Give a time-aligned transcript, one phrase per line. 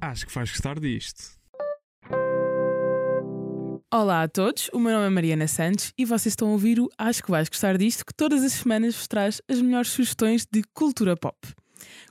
[0.00, 1.34] Acho que vais gostar disto.
[3.92, 6.88] Olá a todos, o meu nome é Mariana Santos e vocês estão a ouvir o
[6.96, 10.62] Acho que vais gostar disto, que todas as semanas vos traz as melhores sugestões de
[10.72, 11.36] cultura pop.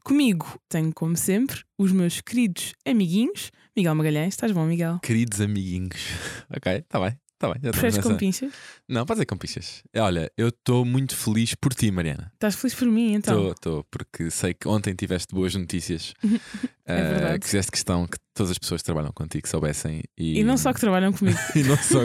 [0.04, 3.52] Comigo tenho, como sempre, os meus queridos amiguinhos.
[3.76, 5.00] Miguel Magalhães, estás bom, Miguel?
[5.02, 6.02] Queridos amiguinhos.
[6.54, 7.23] ok, está bem.
[7.44, 8.54] Tá bem, já Preferes com pinchas?
[8.88, 9.84] Não, pode ser com pichas.
[9.98, 12.32] Olha, eu estou muito feliz por ti, Mariana.
[12.36, 13.36] Estás feliz por mim, então?
[13.36, 16.14] Estou, estou, porque sei que ontem tiveste boas notícias.
[16.86, 17.40] É verdade.
[17.40, 20.04] que fizeste questão que todas as pessoas que trabalham contigo soubessem.
[20.18, 21.38] E, E não só que trabalham comigo.
[21.56, 22.00] e, não só,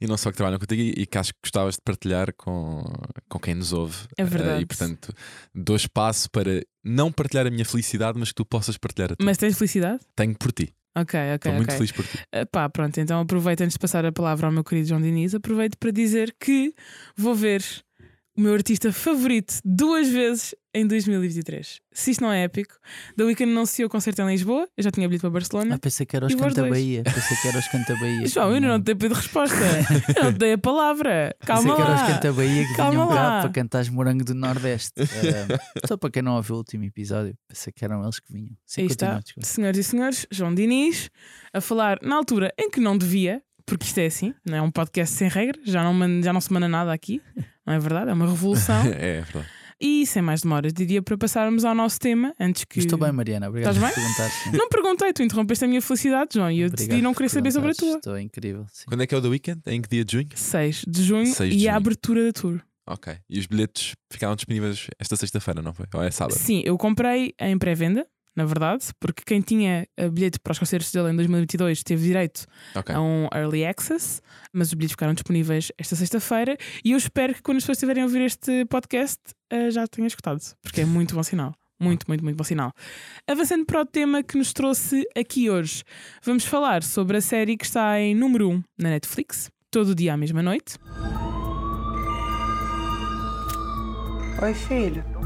[0.00, 2.84] e não só que trabalham contigo e, e que acho que gostavas de partilhar com,
[3.28, 3.96] com quem nos ouve.
[4.16, 4.60] É verdade.
[4.60, 5.12] Eh, e portanto,
[5.52, 9.24] dou espaço para não partilhar a minha felicidade, mas que tu possas partilhar a tua.
[9.24, 9.98] Mas tens felicidade?
[10.14, 10.72] Tenho por ti.
[10.96, 12.18] Ok, ok, Estou muito feliz por ti.
[12.32, 15.34] Ah, pá, pronto, então aproveito antes de passar a palavra ao meu querido João Diniz,
[15.34, 16.74] aproveito para dizer que
[17.16, 17.62] vou ver
[18.40, 21.78] o meu artista favorito duas vezes em 2023.
[21.92, 22.74] Se isto não é épico,
[23.14, 25.74] The Weeknd anunciou o concerto em Lisboa, eu já tinha bilhete para Barcelona.
[25.74, 26.66] Ah, pensei que era os Canta?
[26.66, 27.02] Bahia.
[27.02, 28.24] Pensei que era os Canta Bahia.
[28.28, 29.56] João, eu não te dei pedido resposta,
[30.16, 31.36] eu não te dei a palavra.
[31.44, 32.14] Calma Pensei que era os lá.
[32.14, 33.14] Canta Bahia que Calma vinham lá.
[33.14, 34.92] cá para cantar Morango do Nordeste.
[35.02, 38.56] Ah, só para quem não ouviu o último episódio, pensei que eram eles que vinham.
[38.64, 39.46] Sim, Aí está, desculpa.
[39.46, 41.10] senhoras e senhores, João Diniz
[41.52, 44.70] a falar na altura em que não devia, porque isto é assim, não é um
[44.70, 47.22] podcast sem regra, já não, man- já não se manda nada aqui,
[47.66, 48.10] não é verdade?
[48.10, 48.82] É uma revolução.
[48.92, 49.46] é verdade.
[49.82, 52.80] E sem mais demoras, diria para passarmos ao nosso tema antes que.
[52.80, 53.48] Estou bem, Mariana.
[53.48, 54.28] Obrigado Estás por perguntar.
[54.30, 54.50] sim.
[54.54, 57.50] Não perguntei, tu interrompeste a minha felicidade, João, e eu Obrigado decidi não querer saber
[57.50, 57.96] sobre a tua.
[57.96, 58.66] Estou incrível.
[58.70, 58.84] sim.
[58.86, 59.60] Quando é que é o The Weekend?
[59.66, 60.28] Em que dia de junho?
[60.34, 61.76] 6 de junho 6 e de a junho.
[61.78, 62.60] abertura da tour.
[62.86, 63.14] Ok.
[63.30, 65.86] E os bilhetes ficaram disponíveis esta sexta-feira, não foi?
[65.94, 66.36] Ou é sábado?
[66.36, 71.10] Sim, eu comprei em pré-venda, na verdade, porque quem tinha bilhete para os concertos dele
[71.10, 72.94] em 2022 teve direito Ok.
[72.94, 74.20] a um early access,
[74.52, 78.02] mas os bilhetes ficaram disponíveis esta sexta-feira e eu espero que quando as pessoas estiverem
[78.02, 79.20] a ouvir este podcast
[79.50, 81.54] eh, já tenham escutado, porque é muito bom sinal.
[81.82, 82.72] Muito, muito, muito bom sinal.
[83.26, 85.82] Avançando para o tema que nos trouxe aqui hoje,
[86.22, 90.16] vamos falar sobre a série que está em número 1 na Netflix, todo dia à
[90.16, 90.76] mesma noite.
[94.42, 95.19] Oi, filho.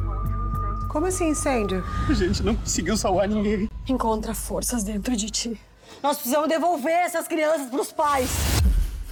[0.95, 1.83] Como assim incêndio?
[2.09, 3.69] A gente não conseguiu salvar ninguém.
[3.89, 5.61] Encontra forças dentro de ti.
[6.01, 8.31] Nós precisamos devolver essas crianças pros pais.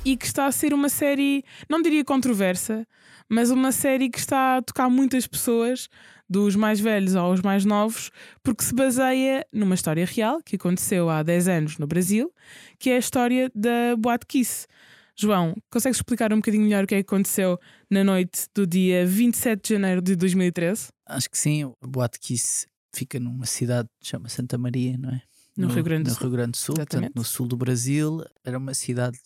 [0.05, 2.87] e que está a ser uma série, não diria controversa,
[3.29, 5.89] mas uma série que está a tocar muitas pessoas,
[6.31, 8.13] dos mais velhos aos mais novos,
[8.45, 12.33] porque se baseia numa história real que aconteceu há 10 anos no Brasil,
[12.79, 14.69] que é a história da Boate Kiss.
[15.17, 17.59] João, consegues explicar um bocadinho melhor o que é que aconteceu
[17.91, 21.65] na noite do dia 27 de janeiro de 2013, Acho que sim.
[21.65, 25.23] O Boate Kiss fica numa cidade que chama Santa Maria, não é?
[25.57, 26.23] no, Rio Grande do no Sul?
[26.23, 28.25] Rio Grande do Sul, portanto, no sul do Brasil.
[28.45, 29.19] Era uma cidade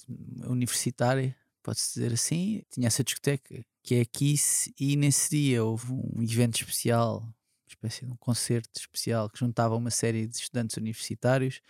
[0.46, 2.62] universitária, pode-se dizer assim.
[2.70, 7.24] Tinha essa discoteca que é a Kiss, e nesse dia houve um evento especial,
[7.68, 11.60] espécie de um concerto especial que juntava uma série de estudantes universitários.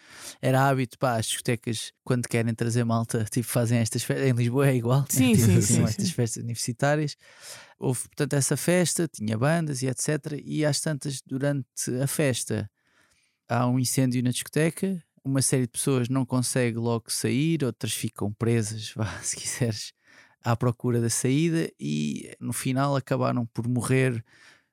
[0.41, 4.29] Era hábito, pá, as discotecas, quando querem trazer malta, tipo, fazem estas festas.
[4.29, 5.07] Em Lisboa é igual, né?
[5.09, 6.13] Sim, Tipo, sim, assim, sim, estas sim.
[6.13, 7.17] festas universitárias.
[7.79, 10.41] Houve, portanto, essa festa, tinha bandas e etc.
[10.45, 11.67] E às tantas, durante
[12.03, 12.71] a festa,
[13.49, 18.33] há um incêndio na discoteca, uma série de pessoas não consegue logo sair, outras ficam
[18.33, 19.93] presas, vá, se quiseres,
[20.43, 24.25] à procura da saída e no final acabaram por morrer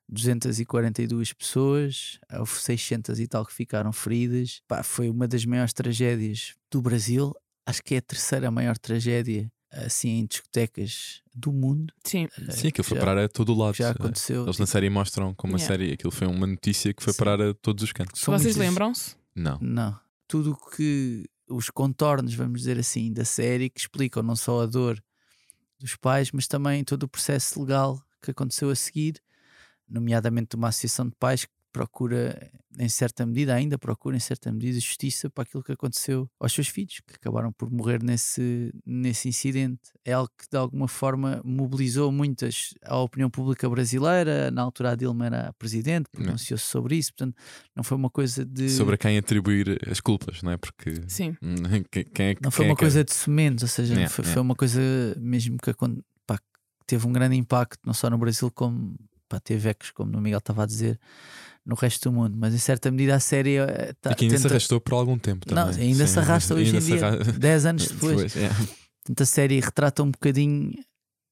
[0.08, 4.60] 242 pessoas, houve 600 e tal que ficaram feridas.
[4.68, 7.32] Pá, foi uma das maiores tragédias do Brasil,
[7.66, 11.92] acho que é a terceira maior tragédia assim em discotecas do mundo.
[12.04, 13.74] Sim, Sim, aquilo foi já- parar a todo o lado.
[13.74, 14.44] Já aconteceu.
[14.44, 15.74] Eles na série mostram como a Yeah.
[15.74, 17.18] série, aquilo foi uma notícia que foi Sim.
[17.18, 18.20] parar a todos os cantos.
[18.20, 19.16] São vocês lembram-se?
[19.34, 19.58] Não.
[19.60, 19.98] Não.
[20.28, 24.66] Tudo o que os contornos, vamos dizer assim, da série que explicam não só a
[24.66, 25.02] dor
[25.80, 29.20] dos pais, mas também todo o processo legal que aconteceu a seguir,
[29.88, 34.78] nomeadamente uma associação de pais que procura, em certa medida, ainda procura, em certa medida,
[34.78, 39.80] justiça para aquilo que aconteceu aos seus filhos, que acabaram por morrer nesse, nesse incidente.
[40.04, 44.52] É algo que, de alguma forma, mobilizou muitas a opinião pública brasileira.
[44.52, 46.22] Na altura, a Dilma era a presidente, Não.
[46.22, 47.36] pronunciou-se sobre isso, portanto,
[47.74, 48.70] não foi uma coisa de.
[48.70, 50.56] Sobre a quem atribuir as culpas, não é?
[50.56, 51.36] Porque Sim.
[51.42, 51.54] hum,
[51.90, 54.08] quem, é que- Não foi quem é uma que- coisa de sementes, ou seja, Yeah,
[54.14, 54.32] foi, yeah.
[54.32, 54.80] foi uma coisa
[55.18, 58.94] mesmo que que teve um grande impacto, não só no Brasil, como
[59.28, 60.98] pá, teve ecos, como o Miguel estava a dizer,
[61.64, 62.36] no resto do mundo.
[62.38, 64.94] Mas em certa medida a série eh, tá, E que ainda se tenta- arrastou por
[64.94, 65.64] algum tempo também.
[65.64, 68.32] Não, ainda Sim, se arrasta hoje em se dia, arra- 10 anos depois.
[68.32, 68.48] Depois, é.
[69.04, 70.72] Portanto, a série retrata um bocadinho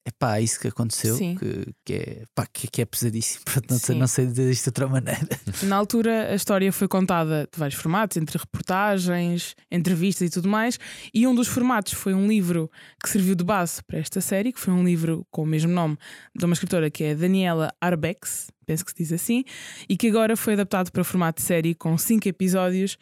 [0.04, 1.36] é pá, isso que aconteceu, Sim.
[1.36, 3.44] que, que, é, pá, que, que é pesadíssimo.
[3.70, 5.28] Não, sei, não sei dizer isto de outra maneira.
[5.64, 10.78] Na altura, a história foi contada de vários formatos, entre reportagens, entrevistas e tudo mais.
[11.14, 12.70] E um dos formatos foi um livro
[13.02, 15.96] que serviu de base para esta série, que foi um livro com o mesmo nome
[16.34, 19.44] de uma escritora que é Daniela Arbex, penso que se diz assim,
[19.88, 22.96] e que agora foi adaptado para formato de série com cinco episódios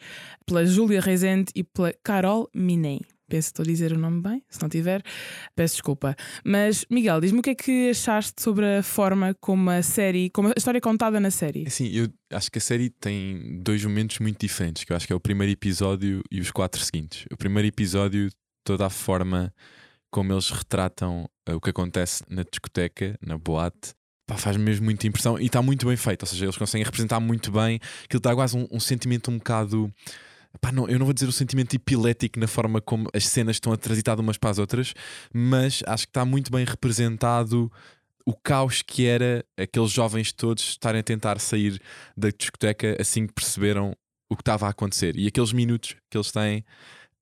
[0.45, 3.01] pela Júlia Rezende e pela Carol Minei.
[3.31, 5.01] Penso que estou a dizer o nome bem, se não tiver,
[5.55, 6.17] peço desculpa.
[6.43, 10.49] Mas, Miguel, diz-me o que é que achaste sobre a forma como a série, como
[10.49, 11.63] a história é contada na série.
[11.65, 15.13] Assim, eu acho que a série tem dois momentos muito diferentes, que eu acho que
[15.13, 17.25] é o primeiro episódio e os quatro seguintes.
[17.31, 18.29] O primeiro episódio,
[18.65, 19.53] toda a forma
[20.11, 23.93] como eles retratam eh, o que acontece na discoteca, na boate,
[24.37, 26.23] faz mesmo muita impressão e está muito bem feito.
[26.23, 29.89] Ou seja, eles conseguem representar muito bem, aquilo dá quase um, um sentimento um bocado.
[30.59, 33.71] Pá, não, eu não vou dizer o sentimento epilético na forma como as cenas estão
[33.71, 34.93] a transitar de umas para as outras,
[35.33, 37.71] mas acho que está muito bem representado
[38.25, 41.81] o caos que era aqueles jovens todos estarem a tentar sair
[42.15, 43.95] da discoteca assim que perceberam
[44.29, 45.17] o que estava a acontecer.
[45.17, 46.63] E aqueles minutos que eles têm,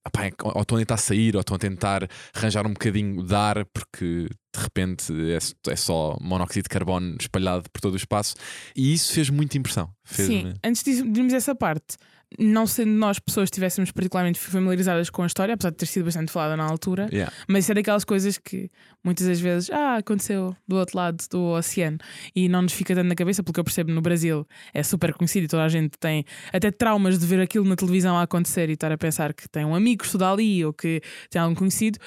[0.06, 3.34] epá, é ou estão a tentar sair, ou estão a tentar arranjar um bocadinho de
[3.34, 8.36] ar, porque de repente é, é só monóxido de carbono espalhado por todo o espaço.
[8.76, 9.90] E isso fez muita impressão.
[10.04, 11.96] Sim, Fez-me- antes de irmos essa parte,
[12.38, 16.06] não sendo nós pessoas que estivéssemos particularmente familiarizadas com a história, apesar de ter sido
[16.06, 17.34] bastante falada na altura, Yeah.
[17.48, 18.70] mas isso é daquelas coisas que
[19.04, 21.98] muitas das vezes ah, aconteceu do outro lado do oceano
[22.36, 25.46] e não nos fica tanto na cabeça, porque eu percebo no Brasil é super conhecido
[25.46, 26.24] e toda a gente tem
[26.54, 29.66] até traumas de ver aquilo na televisão a acontecer e estar a pensar que tem
[29.66, 31.98] um amigo que estuda ali ou que tem algum conhecido.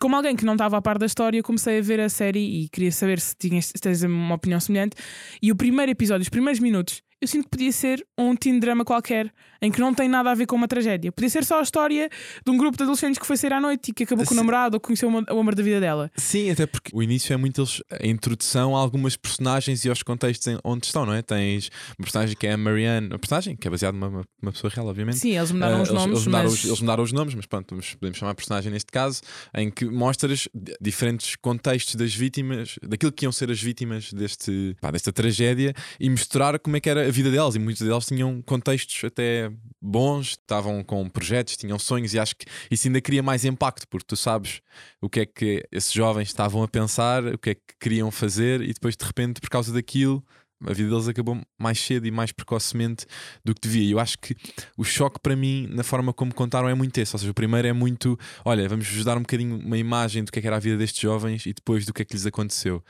[0.00, 2.68] Como alguém que não estava a par da história, comecei a ver a série e
[2.68, 4.96] queria saber se tinhas se tens uma opinião semelhante.
[5.40, 8.84] E o primeiro episódio, os primeiros minutos, eu sinto que podia ser um teen drama
[8.84, 9.32] qualquer,
[9.62, 11.10] em que não tem nada a ver com uma tragédia.
[11.10, 12.10] Podia ser só a história
[12.44, 14.36] de um grupo de adolescentes que foi sair à noite e que acabou com o
[14.36, 16.10] namorado ou conheceu o amor- da vida dela.
[16.16, 20.02] Sim, até porque o início é muito eles, a introdução a algumas personagens e aos
[20.02, 21.22] contextos onde estão, não é?
[21.22, 24.52] Tens uma personagem que é a Marianne, uma personagem que é baseada numa, uma- uma
[24.52, 25.16] pessoa real, obviamente.
[25.18, 26.52] Sim, eles mudaram Ah, os eles, nomes, eles mudaram mas...
[26.58, 29.22] os, eles mudaram os nomes, mas pronto, podemos chamar a personagem neste caso,
[29.56, 34.76] em que mostras di- diferentes contextos das vítimas, daquilo que iam ser as vítimas deste,
[34.80, 37.54] pá, desta tragédia e mostrar como é que era a vida delas.
[37.54, 39.50] E muitas delas tinham contextos até
[39.80, 44.06] bons, estavam com projetos, tinham sonhos, e acho que isso ainda cria mais impacto, porque
[44.06, 44.60] tu sabes
[45.00, 48.60] o que é que esses jovens estavam a pensar, o que é que queriam fazer,
[48.62, 50.24] e depois de repente, por causa daquilo.
[50.62, 53.06] A vida deles acabou mais cedo e mais precocemente
[53.44, 53.84] do que devia.
[53.84, 54.34] E eu acho que
[54.76, 57.14] o choque para mim, na forma como contaram, é muito esse.
[57.14, 60.32] Ou seja, o primeiro é muito: olha, vamos vos dar um bocadinho uma imagem do
[60.32, 62.26] que é que era a vida destes jovens e depois do que é que lhes
[62.26, 62.82] aconteceu.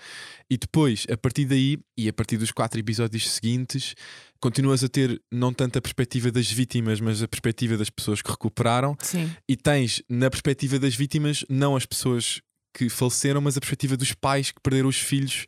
[0.49, 3.95] E depois, a partir daí, e a partir dos quatro episódios seguintes,
[4.41, 8.31] continuas a ter não tanto a perspectiva das vítimas, mas a perspectiva das pessoas que
[8.31, 8.97] recuperaram.
[9.01, 9.35] Sim.
[9.49, 12.41] E tens, na perspectiva das vítimas, não as pessoas
[12.77, 15.47] que faleceram, mas a perspectiva dos pais que perderam os filhos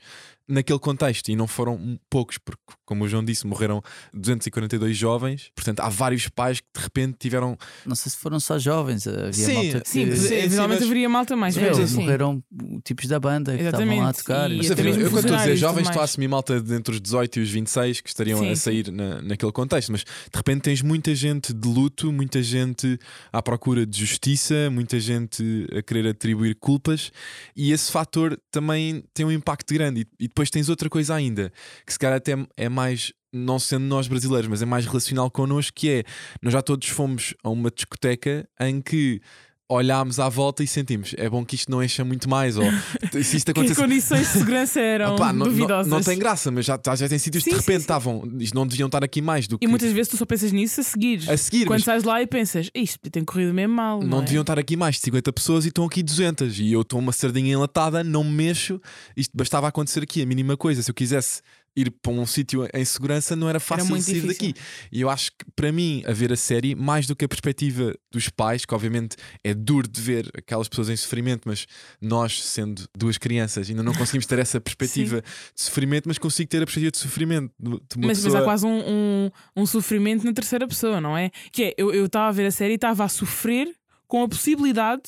[0.49, 1.29] naquele contexto.
[1.29, 3.83] E não foram poucos, porque, como o João disse, morreram
[4.13, 5.51] 242 jovens.
[5.55, 7.57] Portanto, há vários pais que de repente tiveram.
[7.85, 9.89] Não sei se foram só jovens, havia Sim, malta que.
[9.89, 11.87] Sim, Sim, sim, eventualmente mas- haveria malta mais velha.
[11.95, 12.43] morreram
[12.85, 14.51] tipos da banda que estavam lá a tocar.
[14.51, 16.61] e Mas até eu, mesmo eu quando estou a dizer jovens, estou a assumir malta
[16.61, 19.93] de entre os 18 e os 26 que estariam Sim, a sair na, naquele contexto.
[19.93, 20.07] Mas de
[20.37, 22.99] repente tens muita gente de luto, muita gente
[23.33, 27.11] à procura de justiça, muita gente a querer atribuir culpas,
[27.55, 30.07] e esse fator também tem um impacto grande.
[30.21, 31.51] E, e depois tens outra coisa ainda,
[31.87, 33.13] que se calhar até é mais.
[33.33, 36.05] Não sendo nós brasileiros, mas é mais relacional connosco, que é
[36.41, 39.21] nós já todos fomos a uma discoteca em que
[39.69, 42.65] olhámos à volta e sentimos é bom que isto não encha muito mais, ou
[43.23, 45.91] se isto Que acontecer condições de segurança eram Opá, não, não, duvidosas.
[45.91, 48.67] não tem graça, mas já, já tem sítios que Sim, de repente estavam, isto não
[48.67, 51.29] deviam estar aqui mais do que E muitas vezes tu só pensas nisso a seguir.
[51.29, 51.67] a seguir.
[51.67, 54.01] Quando mas lá e pensas, isto tem corrido mesmo mal.
[54.01, 54.23] Não, não é?
[54.23, 56.61] deviam estar aqui mais de 50 pessoas e estão aqui 200.
[56.61, 58.81] E eu estou uma sardinha enlatada, não me mexo.
[59.17, 60.83] Isto bastava acontecer aqui, a mínima coisa.
[60.83, 61.43] Se eu quisesse
[61.77, 64.53] ir para um sítio em segurança, não era fácil muito sair difícil.
[64.53, 64.61] daqui.
[64.91, 67.95] E eu acho que para mim, a ver a série, mais do que a perspectiva
[68.11, 71.67] dos pais, que obviamente é duro de ver aquelas pessoas em sofrimento, mas
[72.01, 75.21] nós, sendo duas crianças, ainda não conseguimos ter essa perspectiva
[75.55, 78.41] de sofrimento, mas consigo ter a perspectiva de sofrimento de uma Mas, mas pessoa.
[78.41, 81.31] há quase um, um, um sofrimento na terceira pessoa, não é?
[81.53, 83.69] Que é, eu estava a ver a série e estava a sofrer
[84.07, 85.03] com a possibilidade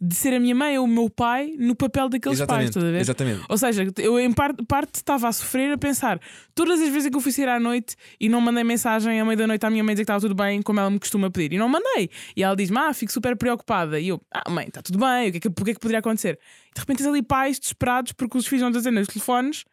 [0.00, 2.84] de ser a minha mãe ou o meu pai no papel daqueles pais, Exatamente, estás
[2.86, 3.00] a ver?
[3.00, 3.44] exatamente.
[3.48, 6.20] Ou seja, eu em par- parte estava a sofrer a pensar
[6.54, 9.36] todas as vezes que eu fui sair à noite e não mandei mensagem à meia
[9.36, 11.54] da noite à minha mãe dizer que estava tudo bem, como ela me costuma pedir.
[11.54, 12.10] E não mandei.
[12.36, 13.98] E ela diz-me, ah, fico super preocupada.
[13.98, 15.80] E eu, ah, mãe, está tudo bem, o que é que, o que, é que
[15.80, 16.38] poderia acontecer?
[16.70, 19.64] E de repente tens ali pais desesperados porque os filhos não dizem nos telefones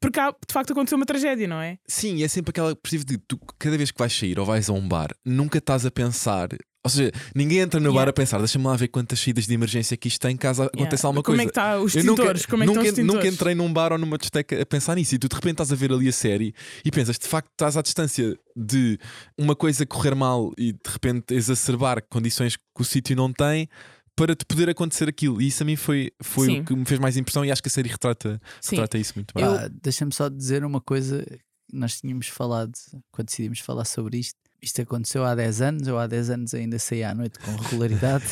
[0.00, 1.76] porque há, de facto aconteceu uma tragédia, não é?
[1.86, 4.72] Sim, é sempre aquela perspectiva de tu, cada vez que vais sair ou vais a
[4.72, 6.48] um bar, nunca estás a pensar
[6.84, 8.00] Ou seja, ninguém entra no Yeah.
[8.04, 11.06] bar a pensar, deixa-me lá ver quantas saídas de emergência que isto tem caso aconteça
[11.08, 11.42] alguma Como coisa.
[11.42, 12.22] é que está os Eu nunca?
[12.22, 13.34] Como é que nunca, estão os nunca extintores?
[13.34, 15.74] entrei num bar ou numa discoteca a pensar nisso e tu de repente estás a
[15.76, 16.54] ver ali a série
[16.84, 18.98] e pensas, de facto, estás à distância de
[19.36, 23.68] uma coisa correr mal e de repente exacerbar condições que o sítio não tem
[24.14, 25.42] para te poder acontecer aquilo.
[25.42, 26.60] E isso a mim foi, foi Sim.
[26.60, 28.76] o que me fez mais impressão e acho que a série retrata, Sim.
[28.76, 29.44] retrata isso muito bem.
[29.44, 32.72] Pá, Deixa-me só dizer uma coisa que nós tínhamos falado
[33.12, 34.38] quando decidimos falar sobre isto.
[34.60, 38.24] Isto aconteceu há 10 anos, eu há 10 anos ainda saía à noite com regularidade.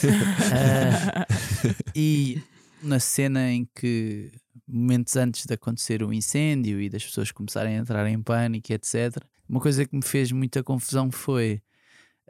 [0.53, 1.27] Ah,
[1.95, 2.43] e
[2.83, 4.33] na cena em que,
[4.67, 9.17] momentos antes de acontecer o incêndio e das pessoas começarem a entrar em pânico, etc.,
[9.49, 11.63] uma coisa que me fez muita confusão foi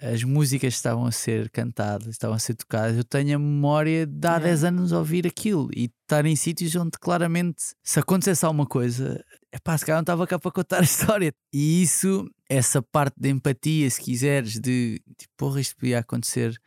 [0.01, 2.99] as músicas que estavam a ser cantadas, estavam a ser tocadas.
[2.99, 4.45] Eu tenho a memória de há Yeah.
[4.49, 9.46] 10 anos ouvir aquilo e estar em sítios onde claramente, se acontecesse alguma coisa, é
[9.63, 11.33] pá, se calhar não estava cá para contar a história.
[11.53, 16.61] E isso, essa parte de empatia, se quiseres, de tipo, porra, isto podia acontecer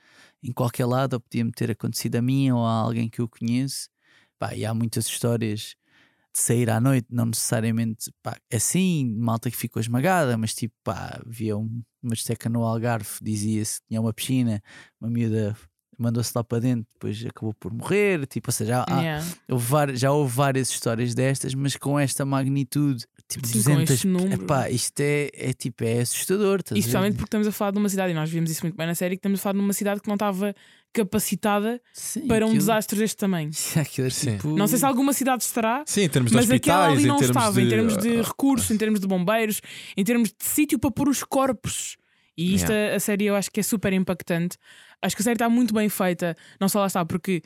[0.44, 3.90] em qualquer lado, ou podia-me ter acontecido a mim ou a alguém que eu conheço.
[4.38, 5.76] Pá, e há muitas histórias
[6.34, 11.20] de sair à noite, não necessariamente pá, assim, malta que ficou esmagada, mas tipo, pá,
[11.26, 14.62] havia um- uma esteca no Algarve, dizia-se que tinha uma piscina,
[15.02, 15.58] uma miúda
[16.02, 18.26] mandou-se lá para dentro, depois acabou por morrer.
[18.28, 19.26] Tipo, ou seja, há- Yeah.
[19.50, 23.94] houve var- já houve várias histórias destas, mas com esta magnitude, tipo Sim, com 200,
[23.96, 24.42] este número.
[24.44, 26.62] epá, isto é, é tipo, é assustador.
[26.74, 28.88] E especialmente porque estamos a falar de uma cidade, e nós vimos isso muito bem
[28.88, 30.56] na série, que estamos a falar de uma cidade que não estava
[30.92, 33.52] capacitada Sim, para um aquilo- desastre deste tamanho.
[33.80, 36.88] aquilo é tipo- Não sei se alguma cidade estará, Sim, em termos de mas aquela
[36.90, 39.62] ali não em termos estava, de, em termos de ah, recursos, em termos de bombeiros,
[39.96, 41.96] em termos de sítio para pôr os corpos.
[42.42, 44.58] E isto, a- a série, eu acho que é super impactante.
[45.02, 47.42] Acho que a série está muito bem feita, não só lá está, porque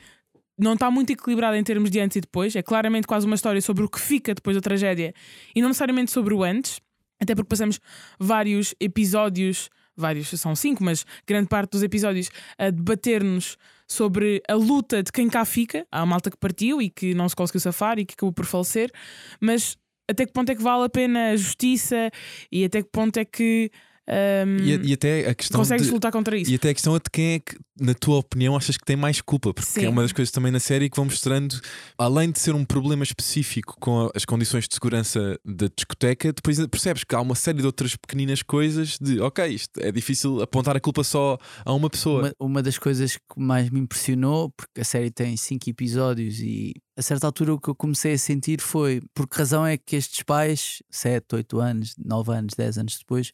[0.58, 2.54] não está muito equilibrada em termos de antes e depois.
[2.54, 5.12] É claramente quase uma história sobre o que fica depois da tragédia
[5.54, 6.80] e não necessariamente sobre o antes.
[7.20, 7.80] Até porque passamos
[8.18, 15.02] vários episódios, vários são cinco, mas grande parte dos episódios a debater-nos sobre a luta
[15.02, 15.86] de quem cá fica.
[15.90, 18.44] Há a malta que partiu e que não se conseguiu safar e que acabou por
[18.46, 18.90] falecer,
[19.40, 19.76] mas
[20.10, 22.10] até que ponto é que vale a pena a justiça
[22.50, 23.70] e até que ponto é que
[24.08, 26.50] hum, E, e até a questão consegues de, lutar contra isso?
[26.50, 28.96] E até a questão é de quem é que, na tua opinião, achas que tem
[28.96, 29.52] mais culpa?
[29.54, 29.86] Porque Sim.
[29.86, 31.60] é uma das coisas também na série que vão mostrando,
[31.98, 36.64] além de ser um problema específico com a- as condições de segurança da discoteca, depois
[36.66, 40.76] percebes que há uma série de outras pequeninas coisas de, ok, isto é difícil apontar
[40.76, 42.20] a culpa só a uma pessoa.
[42.20, 46.74] Uma, uma das coisas que mais me impressionou, porque a série tem cinco episódios e
[46.96, 49.96] a certa altura o que eu comecei a sentir foi por que razão é que
[49.96, 53.32] estes pais, 7, 8 anos, 9 anos, 10 anos depois,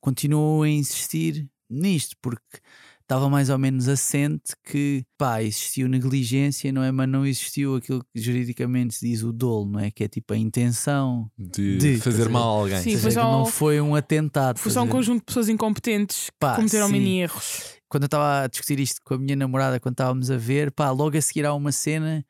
[0.00, 2.58] continuam a insistir nisto, porque
[3.02, 6.92] estava mais ou menos assente que pá, existiu negligência, não é?
[6.92, 9.90] Mas não existiu aquilo que juridicamente se diz o dolo, não é?
[9.90, 11.30] Que é tipo a intenção.
[11.38, 12.28] de, de- fazer ver?
[12.30, 12.82] mal a alguém.
[12.82, 12.96] Sim.
[12.98, 14.58] Seja, não foi um atentado.
[14.58, 17.74] Foi só um conjunto de pessoas incompetentes que Pá, cometeram mini erros.
[17.88, 20.90] quando eu estava a discutir isto com a minha namorada, quando estávamos a ver, pá,
[20.90, 22.24] logo a seguir há uma cena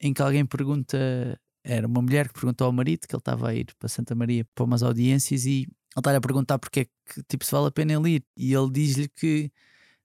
[0.00, 0.96] em que alguém pergunta,
[1.64, 4.44] era uma mulher que perguntou ao marido que ele estava a ir para Santa Maria
[4.54, 7.70] para umas audiências e ele está-lhe a perguntar porque é que tipo, se vale a
[7.70, 8.24] pena ele ir.
[8.36, 9.50] E ele diz-lhe que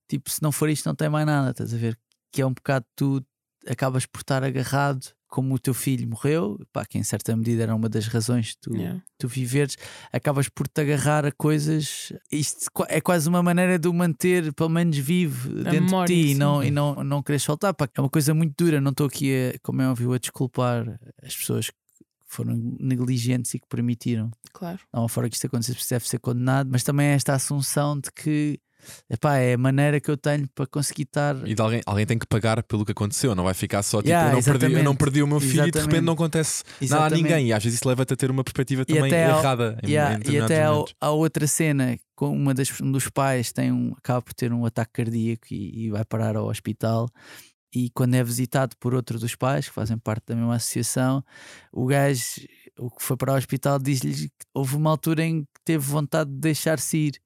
[0.07, 1.97] tipo, se não for isto, não tem mais nada, estás a ver?
[2.31, 3.23] Que é um bocado tu
[3.67, 7.75] acabas por estar agarrado como o teu filho morreu, pá, que em certa medida era
[7.75, 9.03] uma das razões de tu, Yeah.
[9.17, 9.75] tu viveres,
[10.11, 12.13] acabas por te agarrar a coisas.
[12.31, 16.21] Isto é quase uma maneira de o manter, pelo menos vivo, A dentro memória, de
[16.21, 16.39] ti e sim.
[16.39, 17.73] não, e não, não querer soltar.
[17.73, 18.79] Pá, é uma coisa muito dura.
[18.79, 21.75] Não estou aqui, a, como é óbvio, a desculpar as pessoas que
[22.27, 24.29] foram negligentes e que permitiram.
[24.53, 24.79] Claro.
[24.93, 28.59] Uma forma que isto acontecesse, deve ser condenado, mas também é esta assunção de que
[29.09, 31.35] epá, é a maneira que eu tenho para conseguir estar.
[31.47, 34.09] E de alguém, alguém tem que pagar pelo que aconteceu, não vai ficar só tipo,
[34.09, 34.97] Yeah, eu, não perdi, eu não exatamente.
[34.99, 36.05] perdi o meu filho e de repente Exatamente.
[36.05, 37.23] não acontece nada a Exatamente.
[37.23, 37.47] ninguém.
[37.47, 39.89] E às vezes isso leva-te a ter uma perspectiva E também até ao- errada em,
[39.89, 43.71] Yeah, em e determinados até há outra cena com uma das, um dos pais tem
[43.71, 47.07] um, acaba por ter um ataque cardíaco e, e vai parar ao hospital.
[47.77, 51.23] E quando é visitado por outro dos pais, que fazem parte da mesma associação,
[51.71, 52.23] o gajo,
[52.79, 56.31] o que foi para o hospital, diz-lhe que houve uma altura em que teve vontade
[56.31, 57.21] de deixar-se ir.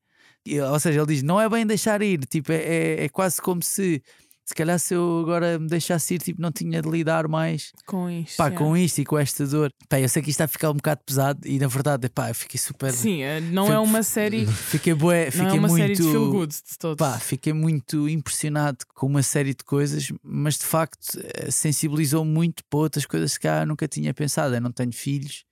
[0.45, 3.41] E, ou seja, ele diz: não é bem deixar ir, tipo, é, é, é quase
[3.41, 4.03] como se,
[4.51, 8.09] se calhar, se eu agora me deixasse ir, tipo, não tinha de lidar mais Com
[8.09, 8.35] isto.
[8.35, 8.57] pá, yeah.
[8.65, 9.71] com isto e com esta dor.
[9.87, 12.29] Pá, eu sei que isto está a ficar um bocado pesado e na verdade, pá,
[12.29, 12.91] eu fiquei super.
[12.91, 14.45] Sim, eh, não Foi- é uma série.
[14.71, 15.81] Fiquei, bué, Não fiquei é uma muito.
[15.81, 16.97] série de feel good de todos.
[16.97, 22.63] Pá, fiquei muito impressionado com uma série de coisas, mas de facto eh, sensibilizou muito
[22.69, 24.53] para outras coisas que eu nunca tinha pensado.
[24.55, 25.45] Eu não tenho filhos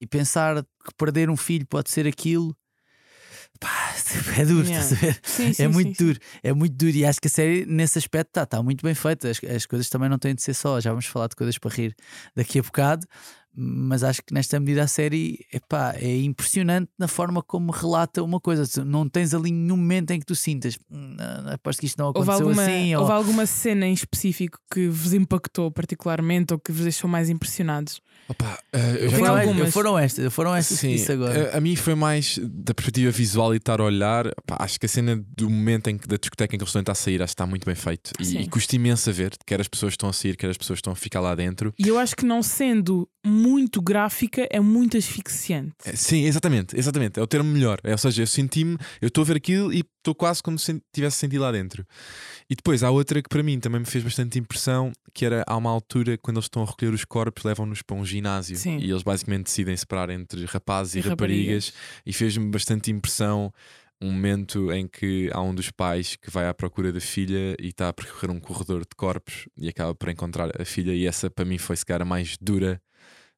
[0.00, 2.56] e pensar que perder um filho pode ser aquilo.
[3.58, 3.94] Pá,
[4.38, 4.84] é duro, Yeah.
[4.84, 5.20] estás a ver?
[5.22, 6.04] Sim, sim, é sim, muito sim.
[6.04, 6.96] duro, é muito duro.
[6.96, 9.28] E acho que a série, nesse aspecto, está tá muito bem feita.
[9.28, 10.80] As, as coisas também não têm de ser só.
[10.80, 11.94] Já vamos falar de coisas para rir
[12.34, 13.06] daqui a bocado,
[13.54, 18.40] mas acho que nesta medida a série epá, é impressionante na forma como relata uma
[18.40, 18.64] coisa.
[18.84, 21.16] Não tens ali nenhum momento em que tu sintas, "Hum,
[21.52, 22.94] aposto que isto não Houve aconteceu alguma, assim.
[22.94, 27.28] ou- houve alguma cena em específico que vos impactou particularmente ou que vos deixou mais
[27.28, 28.00] impressionados?
[28.28, 29.72] Opa, eh, eu já foram, algumas.
[29.72, 31.52] foram estas, foram estas Sim, agora.
[31.52, 34.30] a, a mim foi mais da perspectiva visual e estar a olhar.
[34.46, 36.92] Pá, acho que a cena do momento em que da discoteca em que eles estão
[36.92, 38.12] a sair, acho que está muito bem feito.
[38.20, 40.76] E, e custa imenso a ver, quer as pessoas estão a sair, quer as pessoas
[40.78, 41.74] estão a ficar lá dentro.
[41.78, 43.39] E eu acho que não sendo muito
[43.82, 45.74] gráfica é muito asfixiante.
[45.84, 47.18] É, Sim, exatamente, exatamente.
[47.18, 47.78] É o termo melhor.
[47.84, 50.80] É, ou seja, eu senti-me, eu estou a ver aquilo e estou quase como se
[50.92, 51.84] tivesse sentido lá dentro.
[52.48, 55.56] E depois há outra que para mim também me fez bastante impressão, que era há
[55.56, 58.78] uma altura quando eles estão a recolher os corpos, levam-nos para um ginásio Sim.
[58.78, 61.66] e eles basicamente decidem separar entre rapazes e, E raparigas.
[61.68, 61.72] raparigas.
[62.06, 63.52] E fez-me bastante impressão
[64.02, 67.68] um momento em que há um dos pais que vai à procura da filha e
[67.68, 71.28] está a percorrer um corredor de corpos e acaba por encontrar a filha, e essa
[71.28, 72.80] para mim foi se calhar a mais dura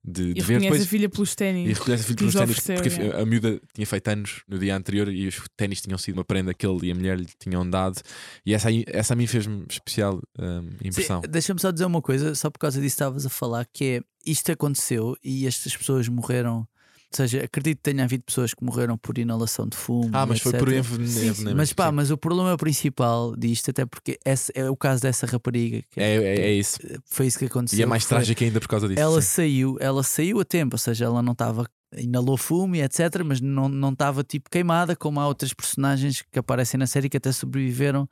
[0.05, 0.83] de, E de ver reconhece depois.
[0.83, 1.79] a filha pelos E ténis.
[1.79, 3.17] recolhesse a filha pelos ténis, porque a yeah.
[3.17, 6.25] fi- a, miúda tinha feito anos no dia anterior e os ténis tinham sido uma
[6.25, 8.01] prenda que ele e a mulher lhe tinham dado.
[8.45, 11.21] E essa, aí- essa a mim fez-me especial hum, impressão.
[11.29, 14.51] Deixa-me só dizer uma coisa, só por causa disso estavas a falar, que é isto
[14.53, 16.67] aconteceu e estas pessoas morreram.
[17.13, 20.11] Ou seja, acredito que tenha havido pessoas que morreram por inalação de fumo.
[20.13, 20.61] ah, mas foi etc.
[20.65, 21.19] por envenenamento.
[21.19, 21.95] Envenenamento, Mas pá, sim.
[21.97, 26.17] mas o problema principal disto, até porque esse é o caso dessa rapariga, que é,
[26.17, 26.79] é, é isso.
[27.07, 27.79] foi isso que aconteceu.
[27.79, 29.01] E é mais foi- trágico ainda por causa disso.
[29.01, 29.29] Ela sim.
[29.29, 31.67] saiu, ela saiu a tempo, ou seja, ela não estava
[31.99, 36.39] inalou fumo e etc, mas não não estava tipo queimada como há outras personagens que
[36.39, 38.07] aparecem na série que até sobreviveram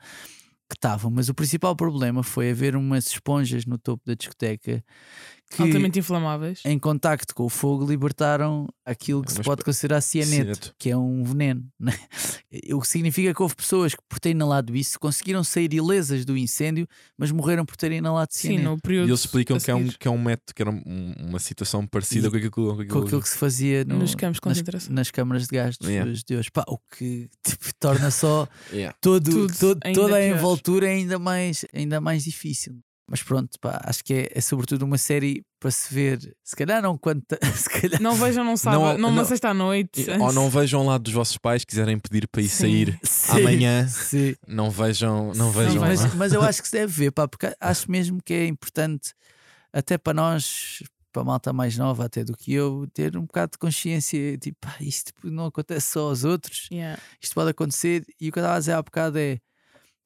[0.68, 4.84] que estavam, mas o principal problema foi haver umas esponjas no topo da discoteca
[5.52, 6.60] que Altamente inflamáveis.
[6.64, 10.74] em contacto com o fogo libertaram aquilo que se Mas pode considerar cianeto, Cianeto.
[10.78, 11.66] que é um veneno.
[11.78, 11.92] né?
[12.72, 16.36] O que significa que houve pessoas que, por terem inalado isso, conseguiram sair ilesas do
[16.36, 16.86] incêndio,
[17.18, 18.70] mas morreram por terem inalado Sim, cianeto.
[18.70, 19.08] no período.
[19.08, 21.84] E eles explicam que é, um, que é um método, que era um- uma situação
[21.86, 24.46] parecida E- com aquilo, com aquilo, com aquilo que se fazia no- Nos campos de
[24.46, 24.92] nas, concentração.
[24.94, 26.10] nas câmaras de gás dos Yeah.
[26.10, 26.50] dias de hoje.
[26.52, 28.96] Pá, o que tipo, torna só Yeah.
[29.00, 30.36] todo, todo- toda a pior.
[30.38, 32.78] envoltura ainda mais, ainda mais difícil.
[33.12, 36.80] Mas pronto, pá, acho que é, é sobretudo uma série para se ver, se calhar
[36.80, 37.24] não quanto,
[37.56, 40.06] se calhar Não vejam num sábado, Não- numa não- sexta à noite.
[40.20, 42.56] Ou não vejam lá dos vossos pais quiserem pedir para ir Sim.
[42.62, 43.88] sair Sim, amanhã.
[43.88, 44.36] sim.
[44.46, 45.80] Não vejam, não vejam.
[45.80, 49.12] mas, mas eu acho que se deve ver, pá, porque acho mesmo que é importante,
[49.72, 50.80] até para nós,
[51.12, 54.56] para a malta mais nova até do que eu, ter um bocado de consciência, tipo,
[54.60, 56.96] pá, isto não acontece só aos outros, Yeah.
[57.20, 58.04] isto pode acontecer.
[58.20, 59.38] E o que eu estava a dizer há bocado é: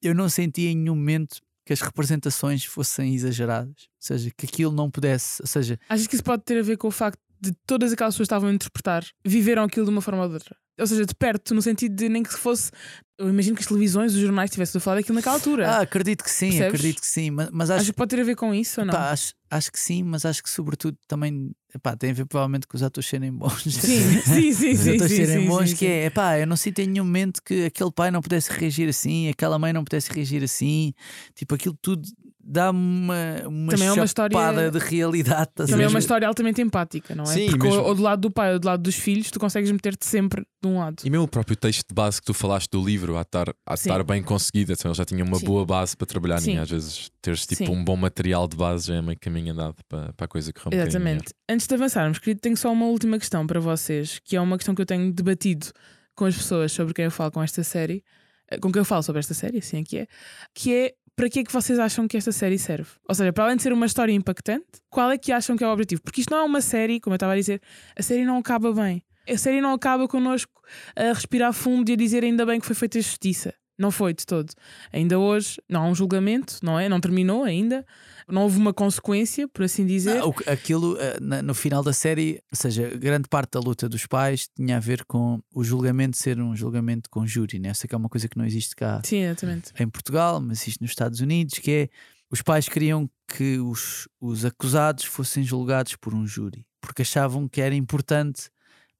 [0.01, 4.71] eu não senti em nenhum momento que as representações fossem exageradas, ou seja, que aquilo
[4.71, 7.53] não pudesse, ou seja, Achas que isso pode ter a ver com o facto de
[7.65, 10.55] todas aquelas pessoas que estavam a interpretar viveram aquilo de uma forma ou de outra?
[10.77, 12.69] Ou seja, de perto, no sentido de nem que fosse.
[13.17, 15.69] Eu imagino que as televisões, os jornais tivessem a falar daquilo naquela altura.
[15.69, 16.67] ah, acredito que sim, Percebes?
[16.67, 18.85] acredito que sim, mas, mas Acho acho, que pode ter a ver com isso ou
[18.85, 18.93] não?
[18.93, 22.67] pá, acho, acho que sim, mas acho que sobretudo também epá, tem a ver provavelmente
[22.67, 23.63] com os atores serem bons.
[23.63, 24.95] Sim, sim, sim, Os sim.
[24.95, 27.41] atores sim, serem sim, bons, sim, que é, epá, eu não sinto em nenhum momento
[27.41, 30.93] que aquele pai não pudesse reagir assim, aquela mãe não pudesse reagir assim,
[31.33, 32.05] tipo, aquilo tudo
[32.47, 33.15] dá-me uma,
[33.47, 35.49] uma Também é uma chapada história- de realidade.
[35.55, 35.87] Também é ver?
[35.87, 37.27] uma história altamente empática, não é?
[37.27, 39.39] Sim, Porque mesmo- ou, ou do lado do pai ou do lado dos filhos, tu
[39.39, 40.97] consegues meter-te sempre de um lado.
[41.03, 43.73] E mesmo o próprio texto de base que tu falaste do livro, a estar, a
[43.73, 45.45] estar bem conseguido, então ele já tinha uma Sim.
[45.45, 46.51] boa base para trabalhar Sim.
[46.51, 46.57] em.
[46.59, 47.71] Às vezes teres tipo Sim.
[47.71, 50.53] um bom material de base já é meio caminho andado para, para a coisa um
[50.53, 51.33] bocadinho Exatamente.
[51.49, 54.75] Antes de avançarmos, querido, tenho só uma última questão para vocês, que é uma questão
[54.75, 55.67] que eu tenho debatido
[56.13, 58.03] com as pessoas sobre quem eu falo com esta série,
[58.49, 60.07] eh, com quem eu falo sobre esta série, assim é que é,
[60.53, 62.89] que é para que é que vocês acham que esta série serve?
[63.07, 65.67] Ou seja, para além de ser uma história impactante, qual é que acham que é
[65.67, 66.01] o objetivo?
[66.01, 67.61] Porque isto não é uma série, como eu estava a dizer,
[67.97, 69.01] a série não acaba bem.
[69.27, 70.61] A série não acaba connosco
[70.95, 73.53] a respirar fundo e a dizer ainda bem que foi feita justiça.
[73.77, 74.53] Não foi de todo.
[74.91, 76.87] Ainda hoje não há um julgamento, não é?
[76.87, 77.85] Não terminou ainda.
[78.27, 80.23] Não houve uma consequência, por assim dizer.
[80.23, 84.05] O que- aquilo eh, no final da série, ou seja, grande parte da luta dos
[84.05, 87.73] pais tinha a ver com o julgamento ser um julgamento com júri, né?
[87.73, 89.71] Sei que é uma coisa que não existe cá Sim, exatamente.
[89.77, 91.89] em Portugal, mas existe nos Estados Unidos, que é
[92.31, 97.61] os pais queriam que os, os acusados fossem julgados por um júri, porque achavam que
[97.61, 98.49] era importante,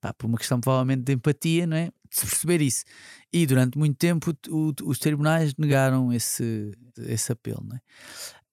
[0.00, 1.90] pá, por uma questão provavelmente de empatia, não é?
[2.10, 2.84] De se perceber isso.
[3.32, 7.80] E durante muito tempo o- os tribunais negaram esse, esse apelo, é?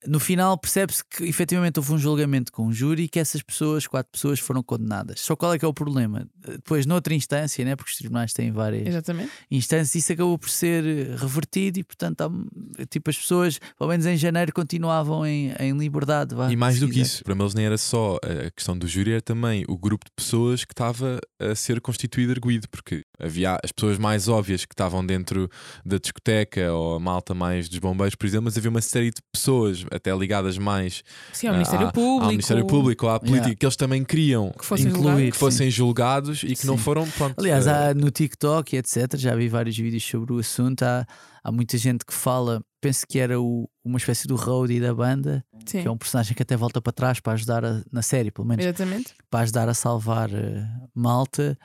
[0.07, 3.87] No final percebe-se que efetivamente houve um julgamento com um júri e que essas pessoas,
[3.87, 5.21] quatro pessoas, foram condenadas.
[5.21, 6.27] Só qual é que é o problema?
[6.45, 7.75] Depois, noutra instância, né?
[7.75, 9.31] porque os tribunais têm várias Exatamente.
[9.49, 14.05] instâncias, isso acabou por ser eh, revertido e, portanto, há- tipo, as pessoas, pelo menos
[14.05, 16.35] em janeiro, continuavam em, em liberdade.
[16.35, 19.11] vá, E mais do que isso, para eles nem era só a questão do júri,
[19.13, 23.71] era também o grupo de pessoas que estava a ser constituído arguído, porque havia as
[23.71, 25.49] pessoas mais óbvias que estavam dentro
[25.85, 29.21] da discoteca ou a malta mais dos bombeiros, por exemplo, mas havia uma série de
[29.31, 32.23] pessoas até ligadas mais Sim, ao ah, Ministério à- Público.
[32.23, 33.55] ao Ministério Público, à política, Yeah.
[33.59, 35.03] que eles também queriam Que fossem Incluir.
[35.05, 35.31] julgados.
[35.31, 36.83] que fossem julgados e que não Sim.
[36.83, 37.07] foram.
[37.09, 39.15] Pronto, Aliás, eh, há no TikTok e etc.
[39.17, 40.83] Já vi vários vídeos sobre o assunto.
[40.83, 41.05] Há,
[41.43, 45.43] há muita gente que fala, penso que era o- uma espécie do roadie da banda,
[45.65, 48.31] Sim, que é um personagem que até volta para trás para ajudar a- na série,
[48.31, 49.13] pelo menos exatamente.
[49.29, 51.57] para ajudar a salvar eh, Malta.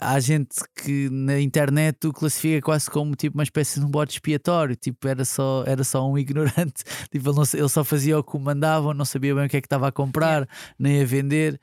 [0.00, 4.12] Há gente que na internet o classifica quase como tipo uma espécie de um bode
[4.12, 8.22] expiatório, tipo era só, era só um ignorante, tipo, ele, não ele só fazia o
[8.22, 11.04] que o mandavam, não sabia bem o que é que estava a comprar, nem a
[11.04, 11.60] vender.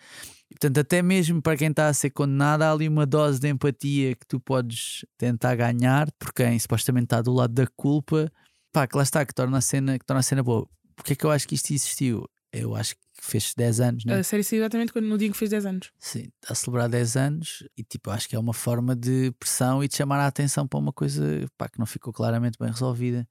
[0.49, 4.15] Portanto, até mesmo para quem está a ser condenado, há ali uma dose de empatia
[4.15, 8.31] que tu podes tentar ganhar por quem supostamente está do lado da culpa,
[8.71, 10.67] pá, que lá está, que torna a cena, que torna a cena boa.
[10.95, 12.25] Porque é que eu acho que isto existiu?
[12.57, 14.15] Eu acho que fez 10 anos, né?
[14.15, 15.91] A série saiu exatamente quando, no dia em que fez 10 anos.
[15.99, 19.83] Sim, está a celebrar 10 anos e tipo, acho que é uma forma de pressão
[19.83, 21.23] e de chamar a atenção para uma coisa
[21.57, 23.27] pá, que não ficou claramente bem resolvida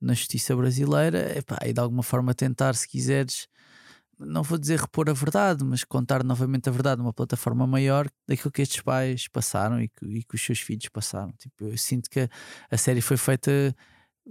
[0.00, 3.48] na justiça brasileira epá, e de alguma forma tentar, se quiseres,
[4.18, 8.52] não vou dizer repor a verdade, mas contar novamente a verdade numa plataforma maior daquilo
[8.52, 11.32] que estes pais passaram e que, e que os seus filhos passaram.
[11.38, 12.28] Tipo, eu sinto que a,
[12.70, 13.74] a série foi feita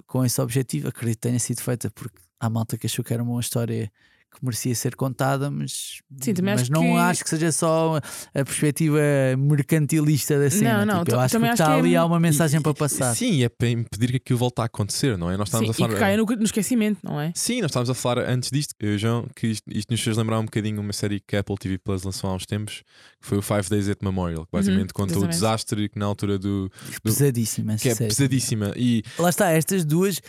[0.06, 3.24] com esse objetivo, acredito que tenha sido feita porque há malta que achou que era
[3.24, 3.92] uma história
[4.34, 8.46] que merecia ser contada, mas, Sim, mas acho não que- acho que seja só a
[8.46, 9.00] perspectiva
[9.38, 10.86] mercantilista da cena.
[10.86, 12.06] Não, não, Tipo, eu acho que o também que acho está que é ali há
[12.06, 13.16] uma mensagem e- para passar.
[13.16, 15.38] Sim, é para impedir que aquilo volte a acontecer, não é?
[15.38, 16.00] Nós Sim, estávamos e a que falar.
[16.00, 17.32] caia no, no esquecimento, não é?
[17.36, 20.40] Sim, nós estávamos a falar antes disto, e João, que isto, isto nos fez lembrar
[20.40, 22.84] um bocadinho uma série que a Apple TV Plus lançou há uns tempos,
[23.22, 26.38] que foi o Five Days at Memorial, que basicamente conta o desastre que na altura
[26.38, 26.70] do.
[26.70, 28.74] do- Pesadíssima que é pesadíssima.
[28.76, 30.22] E Lá está, estas duas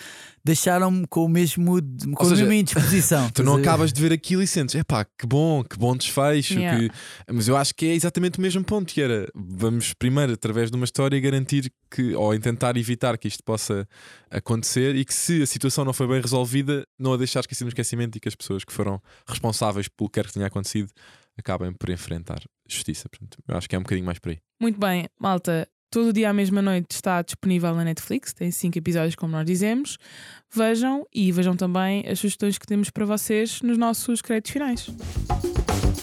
[0.45, 1.79] deixaram-me com o mesmo
[2.15, 3.29] com a mesma indisposição.
[3.35, 6.55] tu não Estás de ver aquilo e sentes, epá, que bom, que bom desfecho.
[6.55, 6.89] Yeah.
[6.89, 6.95] que-
[7.33, 10.77] Mas eu acho que é exatamente o mesmo ponto, que era vamos primeiro, através de
[10.77, 13.87] uma história, garantir que, ou tentar evitar que isto possa
[14.31, 17.69] acontecer e que se a situação não foi bem resolvida, não a deixar esquecer no
[17.69, 20.91] esquecimento e que as pessoas que foram responsáveis pelo que quer que tenha acontecido
[21.37, 23.09] acabem por enfrentar justiça.
[23.09, 24.39] Portanto, eu acho que é um bocadinho mais por aí.
[24.61, 25.69] Muito bem, malta.
[25.91, 29.97] Todo dia à mesma noite está disponível na Netflix, tem 5 episódios, como nós dizemos.
[30.55, 34.89] Vejam e vejam também as sugestões que temos para vocês nos nossos créditos finais.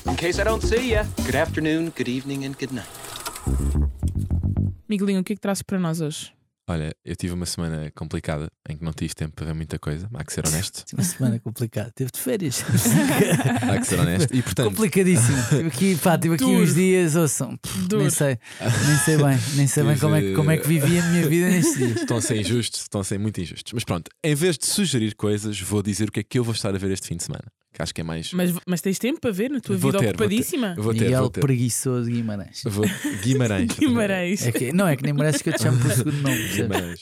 [0.10, 2.90] In case I don't see ya, good afternoon, good evening, and good night.
[4.90, 6.34] Miguelinho, o que é que trazes para nós hoje?
[6.68, 10.10] Olha, eu tive uma semana complicada em que não tive tempo para ver muita coisa,
[10.16, 10.84] há que ser honesto.
[10.94, 11.92] Uma semana complicada.
[11.94, 12.64] Teve de férias.
[13.72, 14.36] há que ser honesto.
[14.36, 15.38] E portanto, Complicadíssimo.
[15.50, 16.64] Tive aqui, pá, tive aqui Duro.
[16.64, 18.02] uns dias, ouçam, pff, Duro.
[18.02, 20.68] nem sei, nem sei bem, nem sei bem Tive- como é, que- como é que
[20.68, 21.98] vivi a minha vida nestes dias.
[22.02, 23.72] estão a ser injustos, estão a ser muito injustos.
[23.72, 26.54] Mas pronto, em vez de sugerir coisas, vou dizer o que é que eu vou
[26.56, 27.46] estar a ver este fim de semana.
[27.76, 28.32] Que acho que é mais.
[28.32, 30.24] Mas, mas tens tempo para ver na tua Vou vida ter, vou ter.
[30.24, 30.76] ocupadíssima?
[30.78, 31.42] Vou ter, Miguel vou ter.
[31.42, 32.62] Preguiçoso Guimarães.
[32.66, 32.86] Vou...
[33.22, 33.72] Guimarães.
[33.78, 34.48] Guimarães.
[34.48, 36.48] É que, não, é que nem merece que eu te chame por segundo nome.
[36.56, 37.02] Guimarães.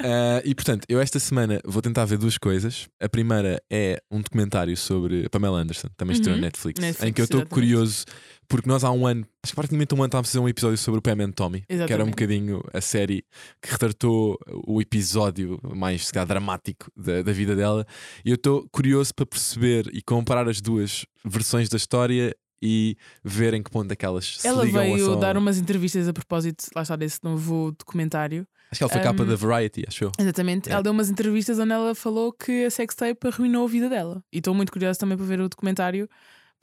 [0.00, 2.86] Ah, e portanto, eu esta semana vou tentar ver duas coisas.
[3.00, 6.40] A primeira é um documentário sobre a Pamela Anderson, também estreou Uhum.
[6.42, 8.04] na Netflix, Netflix, em que eu estou curioso,
[8.48, 10.78] porque nós há um ano, acho que praticamente um ano, estávamos a fazer um episódio
[10.78, 12.10] sobre o Pam and Tommy, que era um Exatamente.
[12.10, 13.24] bocadinho a série
[13.62, 17.86] que retratou o episódio mais se calhar, dramático da, da vida dela.
[18.24, 23.52] E eu estou curioso para perceber e comparar as duas versões da história e ver
[23.54, 26.12] em que ponto é que elas se Ela ligam veio são- dar umas entrevistas a
[26.12, 28.46] propósito, lá está, desse novo documentário.
[28.70, 30.10] Acho que ela foi capa um, da Variety, achou?
[30.18, 30.66] Exatamente.
[30.66, 30.74] Yeah.
[30.76, 34.22] Ela deu umas entrevistas onde ela falou que a sextape arruinou a vida dela.
[34.32, 36.08] E estou muito curiosa também para ver o documentário,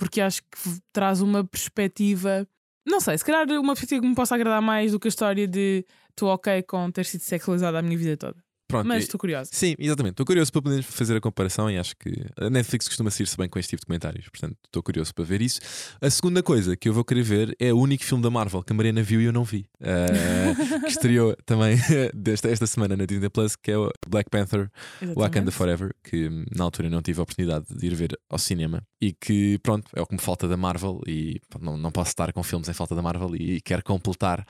[0.01, 2.47] porque acho que traz uma perspectiva.
[2.83, 5.47] Não sei, se calhar uma perspectiva que me possa agradar mais do que a história
[5.47, 8.43] de estou ok com ter sido sexualizada a minha vida toda.
[8.71, 9.49] Pronto, Mas e- estou curiosa.
[9.53, 10.13] Sim, exatamente.
[10.13, 13.49] Estou curioso para poder fazer a comparação e acho que a Netflix costuma sair-se bem
[13.49, 14.29] com este tipo de comentários.
[14.29, 15.59] Portanto, estou curioso para ver isso.
[16.01, 18.71] A segunda coisa que eu vou querer ver é o único filme da Marvel que
[18.71, 19.65] a Mariana viu e eu não vi.
[19.81, 21.77] Uh, que estreou também
[22.13, 24.69] desta, esta semana na Disney Plus, que é o Black Panther
[25.01, 25.19] Exatamente.
[25.19, 28.83] Wakanda Forever, que na altura eu não tive a oportunidade de ir ver ao cinema
[29.01, 32.09] e que, pronto, é o que me falta da Marvel e pá, não, não posso
[32.09, 34.45] estar com filmes em falta da Marvel e, quero completar.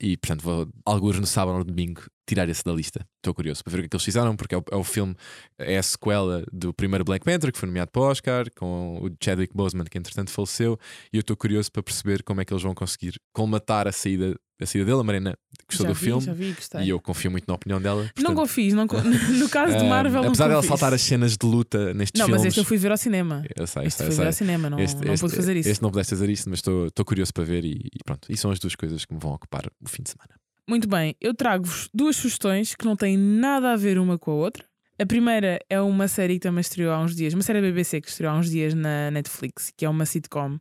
[0.00, 3.06] E, portanto, vou, alguns no sábado ou no domingo, tirar esse da lista.
[3.18, 4.84] Estou curioso para ver o que é que eles fizeram, porque é o, é o
[4.84, 5.14] filme,
[5.58, 9.10] é a sequela do primeiro Black Panther, que foi nomeado para o Oscar, com o
[9.22, 10.78] Chadwick Boseman, que entretanto faleceu,
[11.12, 14.34] e eu estou curioso para perceber como é que eles vão conseguir colmatar a saída,
[14.60, 15.00] a saída dele.
[15.00, 15.34] A Marina
[15.68, 16.82] gostou já do vi, filme Já vi, gostei.
[16.82, 18.02] e eu confio muito na opinião dela.
[18.16, 19.02] Não portanto, não con-
[19.38, 20.22] no caso de ah, Marvel.
[20.22, 20.68] não apesar dela confies.
[20.68, 22.42] saltar as cenas de luta nestes Não, filmes.
[22.42, 23.44] mas este eu fui ver ao cinema.
[23.56, 24.46] Eu sei, eu Este sei, fui eu ver ao sei.
[24.46, 25.68] cinema, não, Este, não este- pude fazer isso.
[25.68, 28.26] este não pudeste fazer isso, mas estou estou curioso para ver e, e pronto.
[28.30, 30.30] E são as duas coisas que me vão ocupar o fim de semana.
[30.68, 34.34] Muito bem, eu trago-vos duas sugestões que não têm nada a ver uma com a
[34.34, 34.64] outra.
[34.98, 38.00] A primeira é uma série que também estreou há uns dias, uma série da BBC
[38.00, 40.56] que estreou há uns dias na Netflix, que é uma sitcom.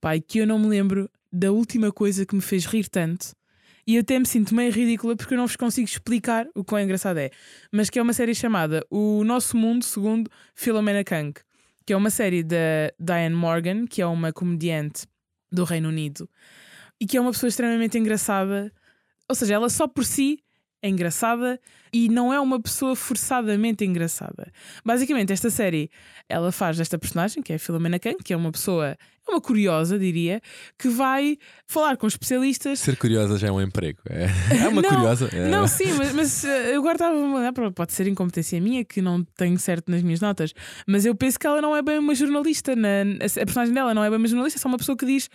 [0.00, 3.34] Pai, que eu não me lembro da última coisa que me fez rir tanto
[3.84, 7.18] e até me sinto meio ridícula porque eu não vos consigo explicar o quão engraçado
[7.18, 7.30] é.
[7.72, 11.34] Mas que é uma série chamada O Nosso Mundo segundo Philomena Kang,
[11.84, 15.06] que é uma série da Diane Morgan, que é uma comediante
[15.50, 16.30] do Reino Unido
[17.00, 18.72] e que é uma pessoa extremamente engraçada.
[19.28, 20.38] Ou seja, ela só por si
[20.84, 21.58] é engraçada
[21.90, 24.52] e não é uma pessoa forçadamente engraçada.
[24.84, 25.90] Basicamente, esta série
[26.28, 28.88] ela faz desta personagem, que é a Philomena Kang, que é uma pessoa,
[29.26, 30.42] é uma curiosa, diria,
[30.78, 32.80] que vai falar com especialistas.
[32.80, 33.98] Ser curiosa já é um emprego.
[34.10, 34.26] É,
[34.62, 35.30] é uma não, curiosa.
[35.32, 35.48] É.
[35.48, 39.58] Não, sim, mas, mas eu agora estava a pode ser incompetência minha, que não tenho
[39.58, 40.52] certo nas minhas notas,
[40.86, 42.76] mas eu penso que ela não é bem uma jornalista.
[42.76, 45.06] Na, a a personagem dela não é bem uma jornalista, é só uma pessoa que
[45.06, 45.30] diz: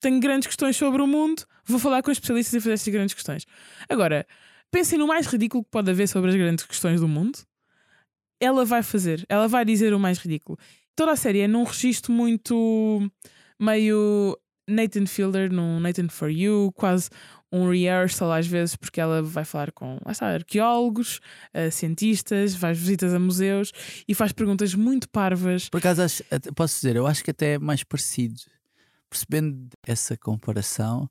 [0.00, 3.44] tenho grandes questões sobre o mundo, vou falar com especialistas e fazer estas grandes questões.
[3.86, 4.26] Agora,
[4.70, 7.38] pensem no mais ridículo que pode haver sobre as grandes questões do mundo.
[8.40, 10.58] Ela vai fazer, ela vai dizer o mais ridículo.
[10.94, 13.10] Toda a série é num registro muito
[13.60, 17.08] meio Nathan Fielder, num Nathan for You, quase
[17.50, 21.18] um rehearsal às vezes, porque ela vai falar com está, arqueólogos,
[21.54, 23.72] eh, cientistas, faz visitas a museus
[24.06, 25.68] e faz perguntas muito parvas.
[25.70, 28.38] Por acaso, acho- até- posso dizer, eu acho que até é mais parecido,
[29.08, 31.08] percebendo essa comparação,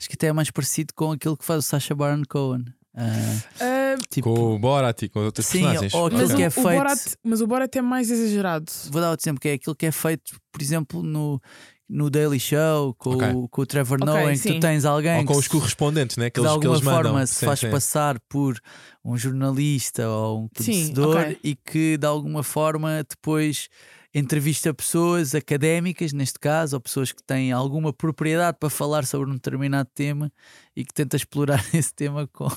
[0.00, 2.64] acho que até é mais parecido com aquilo que faz o Sacha Baron Cohen.
[3.00, 5.94] Ah, tipo, Com o Borat e com outros Sim, personagens.
[5.94, 8.72] ou aquilo mas, que o, é o feito- Borat, mas o Borat é mais exagerado.
[8.90, 11.40] vou dar outro exemplo, que é aquilo que é feito, por exemplo, no,
[11.88, 13.28] no Daily Show, com, Ok.
[13.32, 15.48] o, com o Trevor Ok, Noah, em que tu tens alguém Ou com que os
[15.48, 16.28] correspondentes, né?
[16.28, 17.02] que, que de eles, que alguma eles mandam.
[17.12, 17.70] forma se Sim, faz sim.
[17.70, 18.58] passar por
[19.04, 21.38] um jornalista ou um Sim, conhecedor ok.
[21.44, 23.68] e que de alguma forma depois
[24.14, 29.34] entrevista pessoas académicas, neste caso, ou pessoas que têm alguma propriedade para falar sobre um
[29.34, 30.32] determinado tema
[30.74, 32.48] e que tenta explorar esse tema com,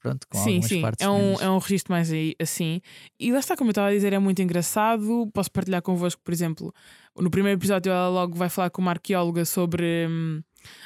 [0.00, 0.80] pronto, com sim, algumas sim.
[0.80, 2.80] partes É um, menos- é um registro mais aí, assim.
[3.18, 5.28] E lá está, como eu estava a dizer, é muito engraçado.
[5.34, 6.72] Posso partilhar convosco, por exemplo,
[7.18, 10.40] no primeiro episódio ela logo vai falar com uma arqueóloga sobre hum,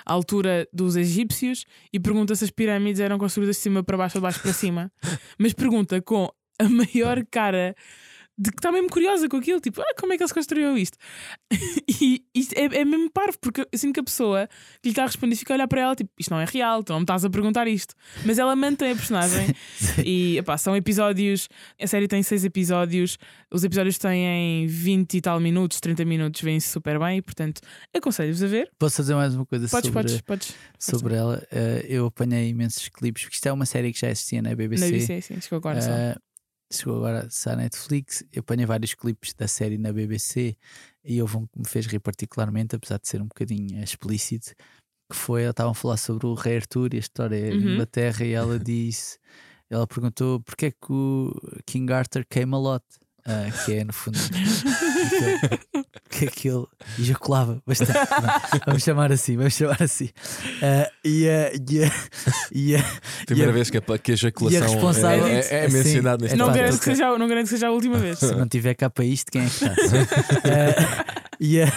[0.07, 4.17] a altura dos egípcios e pergunta se as pirâmides eram construídas de cima para baixo
[4.17, 4.91] ou de baixo para cima.
[5.39, 7.77] Mas pergunta com a maior cara
[8.37, 10.77] de que está mesmo curiosa com aquilo, tipo, ah, como é que ele se construiu
[10.77, 10.99] isto?
[12.01, 14.49] e isto é, é mesmo parvo, porque eu sinto que a pessoa
[14.83, 16.83] que lhe está a responder fica a olhar para ela, tipo, isto não é real,
[16.83, 17.95] tu não me estás a perguntar isto.
[18.25, 19.55] Mas ela mantém a personagem
[20.05, 21.49] e epá, são episódios,
[21.81, 23.19] a série tem seis episódios,
[23.53, 27.61] os episódios têm 20 e tal minutos, 30 minutos, vêm-se super bem, e portanto
[27.95, 28.71] aconselho-vos a ver.
[28.79, 30.55] Posso fazer mais uma coisa Podes, sobre, podes, podes.
[30.79, 31.47] sobre ela?
[31.53, 34.85] Eh, eu apanhei imensos clipes, porque isto é uma série que já existia na BBC.
[34.85, 35.91] Na BBC, sim, chegou agora só.
[36.75, 38.25] Chegou agora à Netflix.
[38.33, 40.57] Eu apanhei vários clipes da série na BBC
[41.05, 44.53] e houve um que me fez rir particularmente, apesar de ser um bocadinho explícito.
[45.11, 47.75] Que foi, ela estava a falar sobre o Rei Arthur e a história Uhum.
[47.75, 49.19] Inglaterra, e ela disse:
[49.71, 51.33] ela perguntou porque é que o
[51.67, 52.85] King Arthur came a lot.
[53.27, 55.61] Ah, que é no fundo aquele-
[56.31, 56.65] que aquele
[56.99, 57.93] ejaculava bastante.
[58.67, 60.09] Vamos chamar assim, vamos chamar assim.
[60.63, 61.93] Ah, e a, e a,
[62.53, 62.85] e a,
[63.27, 66.23] Primeira e a- vez que a, que a ejaculação responsável- é, é, é Sim, mencionado
[66.23, 68.19] neste é não, garanto que seja, não garanto que seja a última vez.
[68.19, 69.75] se não tiver cá para isto, quem é que está?
[70.49, 71.05] Eh,
[71.41, 71.73] e, a,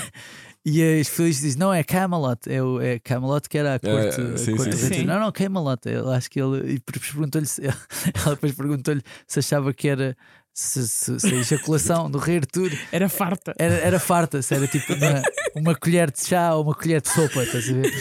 [0.66, 4.22] e as filhas dizem: Não, é Camelot, é, o, é Camelot que era a corte.
[4.22, 5.04] a sim, corte sim, sim.
[5.06, 5.80] Não, não, Camelot.
[5.86, 6.74] Eu acho que ele.
[6.74, 7.48] E depois perguntou-lhe
[8.26, 10.16] ela depois perguntou-lhe se achava que era.
[10.60, 13.54] Se, se- se a ejaculação do rei Arthur Era farta.
[13.60, 15.22] era, era farta, se era tipo uma,
[15.56, 17.94] uma colher de chá ou uma colher de sopa, estás a ver?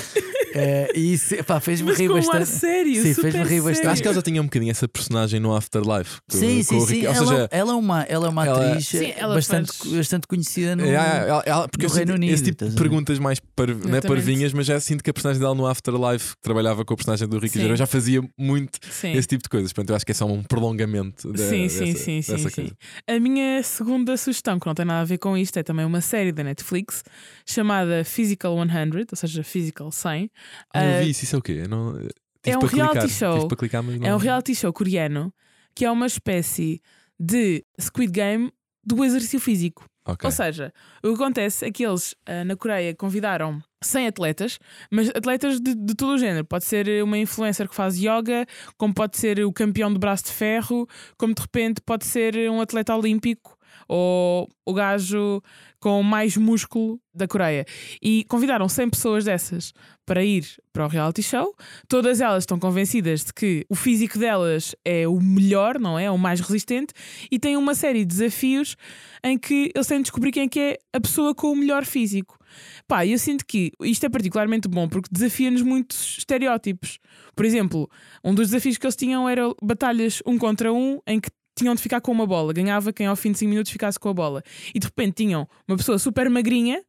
[0.58, 2.46] Eh, e isso pá, fez-me Mas rir com ar bastante.
[2.46, 3.86] sério, Sim, fez-me rir bastante.
[3.88, 6.18] Acho que ela já tinha um bocadinho essa personagem no Afterlife.
[6.30, 7.04] com- Sim, com sim, o sim.
[7.06, 10.26] Ela, seja, ela é uma, ela é uma ela- atriz Sim, ela bastante, faz- bastante
[10.26, 10.84] conhecida no.
[10.84, 14.06] É, ela- ela- porque no Reino Unido, esse tipo de perguntas mais par, é Exatamente.
[14.06, 17.28] parvinhas, mas já sinto que a personagem dela no Afterlife, que trabalhava com a personagem
[17.28, 17.58] do Ricky.
[17.58, 19.12] Gervais, já fazia muito Sim.
[19.12, 19.72] esse tipo de coisas.
[19.72, 22.48] Portanto, eu acho que é só um prolongamento da, Sim, sim, dessa, sim, sim, dessa
[22.48, 22.54] sim.
[22.54, 22.72] coisa.
[23.08, 26.00] A minha segunda sugestão, que não tem nada a ver com isto, é também uma
[26.00, 27.02] série da Netflix
[27.46, 30.30] chamada Physical 100, ou seja, Physical 100.
[30.72, 31.66] Ah, eu Ah, vi isso, isso é o quê?
[31.68, 32.10] Não, tive
[32.44, 33.48] é um para clicar, reality show.
[33.48, 34.06] Clicar, não...
[34.06, 35.32] É um reality show coreano
[35.74, 36.80] que é uma espécie
[37.18, 38.52] de Squid Game
[38.84, 39.84] do exercício físico.
[40.06, 40.26] Ok.
[40.26, 44.58] Ou seja, o que acontece é que eles ah, na Coreia convidaram 100 atletas,
[44.90, 46.44] mas atletas de, de todo o género.
[46.44, 50.32] Pode ser uma influencer que faz yoga, como pode ser o campeão de braço de
[50.32, 53.55] ferro, como de repente pode ser um atleta olímpico
[53.88, 55.42] ou o gajo
[55.78, 57.64] com mais músculo da Coreia.
[58.02, 59.72] E convidaram 100 pessoas dessas
[60.04, 61.54] para ir para o reality show.
[61.88, 66.10] Todas elas estão convencidas de que o físico delas é o melhor, não é?
[66.10, 66.92] O mais resistente,
[67.30, 68.76] e têm uma série de desafios
[69.22, 71.84] em que eles têm de descobrir quem é que é a pessoa com o melhor
[71.84, 72.38] físico.
[72.86, 76.98] Pá, eu sinto que isto é particularmente bom porque desafia-nos muitos estereótipos.
[77.34, 77.88] Por exemplo,
[78.24, 81.82] um dos desafios que eles tinham era batalhas um contra um em que tinham de
[81.82, 82.52] ficar com uma bola.
[82.52, 84.42] Ganhava quem ao fim de 5 minutos ficasse com a bola.
[84.74, 86.82] E de repente tinham uma pessoa super magrinha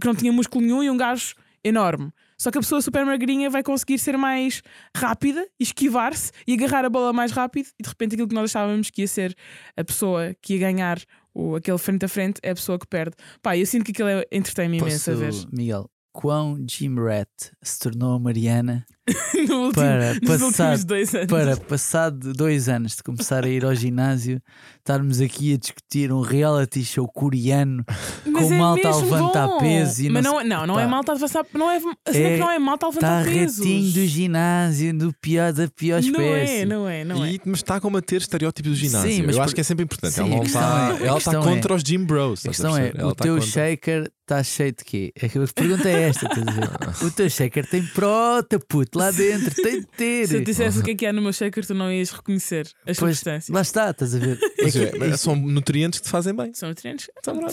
[0.00, 2.10] que não tinha músculo nenhum e um gajo enorme.
[2.36, 4.62] Só que a pessoa super magrinha vai conseguir ser mais
[4.94, 7.68] rápida, esquivar-se e agarrar a bola mais rápido.
[7.78, 9.36] E de repente aquilo que nós achávamos que ia ser
[9.76, 10.98] a pessoa que ia ganhar
[11.32, 13.16] o, aquele frente a frente é a pessoa que perde.
[13.42, 15.32] Pá, eu sinto que aquilo é entretém-me imenso a ver.
[15.52, 17.28] Miguel, quão Jim Rat
[17.62, 18.86] se tornou a Mariana
[19.48, 21.26] No último, para nos passar, últimos dois anos.
[21.26, 24.40] para passado dois anos de começar a ir ao ginásio,
[24.78, 27.84] estarmos aqui a discutir um reality show coreano
[28.24, 29.58] Mas com é malta a levantar bom.
[29.58, 32.12] peso e Mas não não, sei- não, não é malta a levantar não é, a
[32.12, 33.58] cena é que não é malta a levantar pesos.
[33.58, 36.52] ratinho do ginásio, do pior, da pior Não espécie.
[36.52, 37.32] é, não é, não é.
[37.32, 39.10] E- mas está a combater estereótipos do ginásio.
[39.10, 40.14] Sim, mas eu por- acho que é sempre importante.
[40.14, 40.64] Sim, ela não está, é-
[41.02, 42.46] a ela está questão contra é- os Gym Bros.
[42.46, 43.50] A questão é, o está teu contra.
[43.50, 45.12] shaker está cheio de quê?
[45.20, 47.04] É a pergunta é esta, estás a ver?
[47.06, 48.58] O teu shaker tem prota,
[48.94, 50.28] puto, lá dentro, tem de ter.
[50.28, 52.66] Se eu dissesse o que é que há no meu shaker, tu não ias reconhecer
[52.86, 53.54] as Pois, substâncias.
[53.54, 54.38] lá está, estás a ver?
[54.58, 56.52] É que é, são nutrientes que te fazem bem.
[56.54, 57.08] São nutrientes.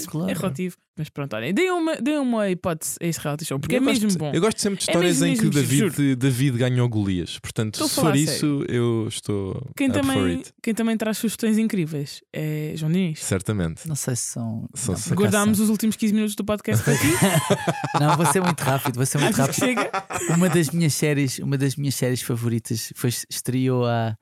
[0.08, 0.30] claro.
[0.30, 0.78] É relativo.
[0.98, 3.82] Mas pronto, olhem, deem uma, deem uma hipótese a este reality show, porque eu é
[3.82, 4.32] mesmo bom.
[4.34, 5.92] Eu gosto sempre de É histórias mesmo, em que mesmo, juro.
[5.92, 7.40] David, David ganhou Golias.
[7.40, 10.54] Portanto, Estou a se for a isso, eu estou Quem up for também, it.
[10.62, 13.20] quem também traz sugestões incríveis é João Diniz.
[13.24, 13.88] Certamente.
[13.88, 14.68] Não sei se são.
[14.76, 17.08] São- não, Guardámos os últimos 15 minutos do podcast para aqui.
[18.00, 19.56] Não, vou ser muito rápido, vou ser muito que rápido.
[19.60, 19.90] chega?
[20.36, 24.16] Uma das minhas séries, uma das minhas séries favoritas foi, estreou há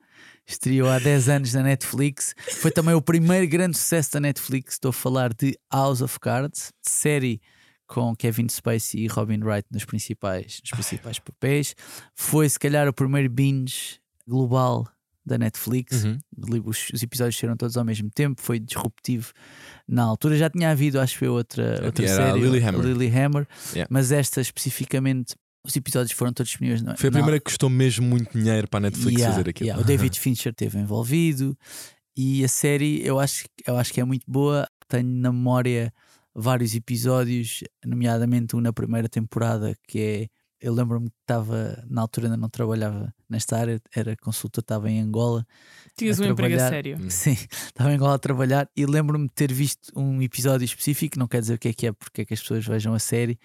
[0.52, 2.34] estreou há 10 anos na Netflix.
[2.60, 4.74] Foi também o primeiro grande sucesso da Netflix.
[4.74, 7.40] Estou a falar de House of Cards, série
[7.86, 11.74] com Kevin Spacey e Robin Wright nos principais, nos principais papéis.
[12.14, 14.88] Foi se calhar o primeiro binge global
[15.26, 16.04] da Netflix.
[16.04, 16.18] Uhum.
[16.64, 19.32] Os, os episódios saíram todos ao mesmo tempo, foi disruptivo
[19.86, 20.36] na altura.
[20.36, 22.80] Já tinha havido, acho que foi outra, outra Era a série, Lilyhammer.
[22.80, 23.88] Lilyhammer, Yeah.
[23.90, 25.34] mas esta especificamente,
[25.64, 26.82] os episódios foram todos disponíveis.
[26.82, 29.66] na- Foi a primeira que custou mesmo muito dinheiro para a Netflix Yeah, fazer aquilo.
[29.68, 31.56] yeah, O David Fincher esteve envolvido
[32.16, 34.66] e a série eu acho, eu acho que é muito boa.
[34.88, 35.92] Tenho na memória
[36.34, 40.26] vários episódios, nomeadamente um na primeira temporada que é.
[40.60, 45.00] Eu lembro-me que estava, na altura ainda não trabalhava nesta área, era consultor, estava em
[45.00, 45.46] Angola.
[45.96, 46.98] Tinhas um emprego a sério.
[47.00, 47.08] Hum.
[47.08, 47.32] Sim,
[47.66, 51.40] estava em Angola a trabalhar e lembro-me de ter visto um episódio específico, não quer
[51.40, 53.38] dizer o que é que é, porque é que as pessoas vejam a série,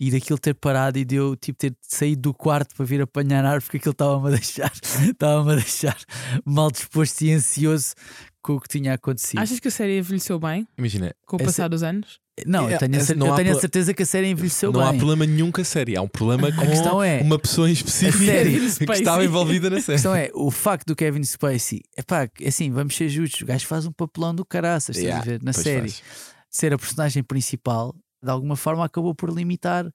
[0.00, 3.44] e daquilo ter parado e de eu tipo, ter saído do quarto para vir apanhar
[3.44, 4.72] ar, porque aquilo estava-me a deixar,
[5.10, 5.98] estava-me a deixar
[6.44, 7.94] mal disposto e ansioso
[8.40, 9.40] com o que tinha acontecido.
[9.40, 12.21] Achas que a série envelheceu bem Imagina, com o Essa- passar dos anos?
[12.46, 14.06] Não, eu É, tenho, a, é, cer- não eu há tenho a certeza que a
[14.06, 14.98] série envelheceu não há bem.
[14.98, 15.96] problema nenhum com a série.
[15.96, 18.24] Há um problema com é- uma pessoa em específico
[18.86, 19.96] que estava envolvida na A série.
[19.96, 23.84] questão é, o facto do Kevin Spacey, epá, assim, vamos ser justos, o gajo faz
[23.84, 25.90] um papelão do caraças, estás a Yeah, ver, na série.
[25.90, 26.02] faz.
[26.50, 29.92] ser a personagem principal, de alguma forma acabou por limitar.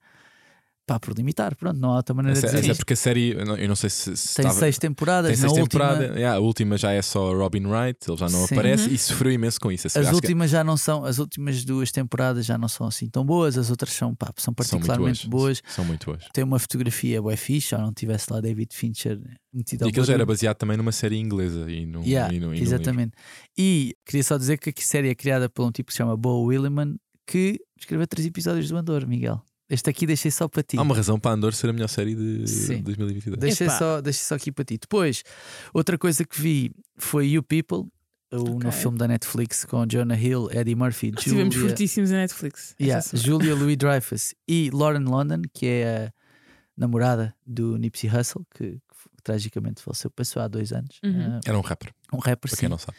[0.88, 2.96] Pá, por limitar, pronto, não há outra maneira de Essa- dizer essa é porque a
[2.96, 5.68] série, eu não, eu não sei se, se Tem estava- seis temporadas, tem seis última,
[5.68, 6.16] temporadas.
[6.16, 8.56] Yeah, a última já é só Robin Wright, ele já não Sim.
[8.56, 8.94] aparece Uhum.
[8.96, 9.86] e sofreu imenso com isso.
[9.88, 13.10] as Acho que últimas já não são, as últimas duas temporadas já não são assim
[13.10, 14.56] tão boas, as outras são, pá, são são muito
[14.88, 15.62] particularmente boas.
[15.68, 16.24] São muito boas.
[16.34, 19.20] Tem uma fotografia bué fixe, ou não tivesse lá David Fincher
[19.54, 22.54] metido E aquilo já era baseado também numa série inglesa e num, Yeah, e num-
[22.54, 23.12] e exatamente.
[23.58, 26.16] E queria só dizer que a série é criada por um tipo que se chama
[26.16, 26.96] Bo Williman,
[27.30, 29.42] que escreveu três episódios do Andor, Miguel.
[29.70, 30.78] Este aqui deixei só para ti.
[30.78, 32.82] Há uma razão para Andor ser a melhor série de Sim.
[32.82, 33.38] 2022.
[33.40, 33.78] Deixei Epá.
[33.78, 34.78] só, deixei só aqui para ti.
[34.80, 35.24] Depois,
[35.74, 37.90] outra coisa que vi foi You People,
[38.32, 38.60] o Ok.
[38.64, 42.76] no filme da Netflix com Jonah Hill, Eddie Murphy, Estivemos Julia, fortíssimos na Netflix.
[42.80, 43.26] yeah, semana.
[43.26, 46.14] Julia Louis Dreyfus e Lauren London, que é a
[46.78, 50.98] namorada do Nipsey Hussle, que, que tragicamente faleceu, passou há dois anos.
[51.04, 51.38] Uhum.
[51.38, 52.58] Ah, Era um rapper, um rapper, para sim.
[52.62, 52.98] quem não sabe.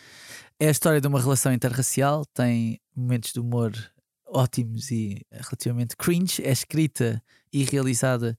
[0.61, 3.73] É a história de uma relação interracial, tem momentos de humor
[4.29, 6.43] ótimos e relativamente cringe.
[6.43, 8.39] É escrita e realizada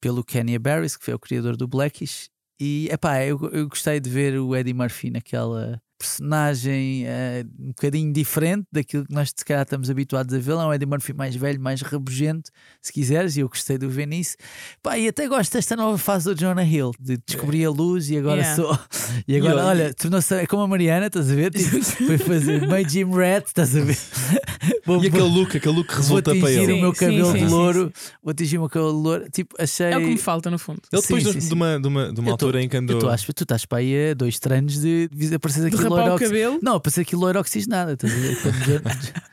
[0.00, 2.28] pelo Kenya Barris, que foi o criador do Blackish.
[2.58, 8.12] E epá, eu, eu gostei de ver o Eddie Murphy naquela personagem eh, um bocadinho
[8.12, 10.60] diferente daquilo que nós se calhar estamos habituados a vê-lo.
[10.60, 13.90] É um Eddie Murphy mais velho, mais rabugento, se quiseres, e eu gostei de o
[13.90, 14.36] ver nisso.
[14.82, 18.16] Pá, e até gosto desta nova fase do Jonah Hill, de descobrir a luz e
[18.18, 18.56] agora Yeah.
[18.56, 18.78] sou.
[19.28, 21.50] E agora, eu- olha, tornou-se é como a Mariana, estás a ver?
[21.50, 23.96] Tipo, foi fazer meio Jim Rat, estás a ver?
[24.84, 26.72] Vou, E vou- aquele look, aquele look que vou resulta para atingir ele.
[26.74, 29.30] o meu Sim, cabelo sim, de sim, louro, vou atingir o meu cabelo de louro.
[29.30, 29.86] Tipo, achei.
[29.86, 30.80] É o que me falta, no fundo.
[30.92, 32.68] Ele depois Sim, de, sim, de uma, de uma, de uma Eu tô- altura em
[32.68, 32.98] que andou.
[33.00, 36.58] tu estás para aí a dois treinos de, de aparecer De aquilo rapar o cabelo.
[36.62, 37.92] Não, aparecer aquilo loiro oxigenado.
[37.92, 38.36] Estás a ver?
[38.42, 39.26] Quando-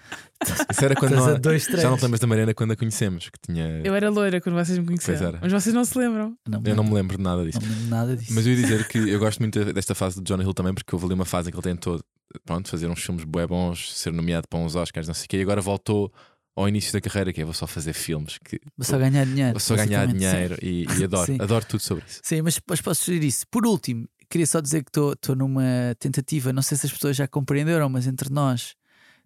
[0.71, 3.29] Isso era quando Estás a dois já não te lembras da Mariana quando a conhecemos,
[3.29, 3.81] que tinha.
[3.83, 5.17] Eu era loira quando vocês me conheceram.
[5.19, 5.39] Pois era.
[5.41, 6.35] Mas vocês não se lembram.
[6.45, 7.59] Não, Eu não me lembro de nada disso.
[7.61, 8.33] não me lembro nada disso.
[8.33, 10.93] Mas eu ia dizer que eu gosto muito desta fase do Jonah Hill também, porque
[10.93, 11.97] houve ali uma fase em que ele tentou
[12.45, 15.37] pronto, fazer uns filmes bué bons, ser nomeado para uns Oscars, não sei o quê,
[15.37, 16.11] e agora voltou
[16.55, 19.53] ao início da carreira, que é vou só fazer filmes, que Vou só ganhar dinheiro.
[19.53, 20.29] vou só ganhar basicamente, sim.
[20.29, 21.37] dinheiro e, e adoro, Sim.
[21.39, 22.19] adoro tudo sobre isso.
[22.21, 23.45] Sim, mas, mas posso sugerir isso.
[23.49, 27.27] Por último, queria só dizer que estou numa tentativa, não sei se as pessoas já
[27.27, 28.73] compreenderam, mas entre nós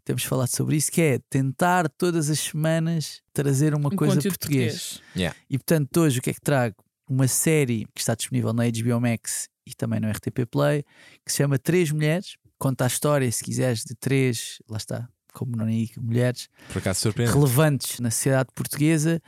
[0.03, 4.37] temos falado sobre isso, que é tentar todas as semanas trazer uma Um coisa conteúdo
[4.37, 5.01] português.
[5.15, 5.37] Yeah.
[5.49, 6.75] E portanto, hoje o que é que trago?
[7.09, 10.83] Uma série que está disponível na HBO Max e também no RTP Play,
[11.25, 12.35] que se chama Três Mulheres.
[12.59, 15.55] Conta a história, se quiseres, de três, lá está, como
[16.01, 17.33] mulheres Por acaso surpreende.
[17.33, 19.21] relevantes na sociedade portuguesa.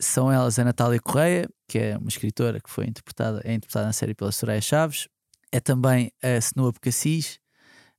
[0.00, 3.92] São elas a Natália Correia, que é uma escritora que foi interpretada, é interpretada na
[3.92, 5.08] série pela Soraya Chaves.
[5.52, 7.38] É também a Senua Becassis,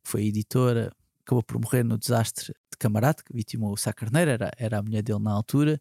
[0.04, 0.92] foi editora,
[1.22, 4.82] acabou por morrer no desastre de Camarate, que vitimou o Sá Carneiro, era, era a
[4.82, 5.80] mulher dele na altura.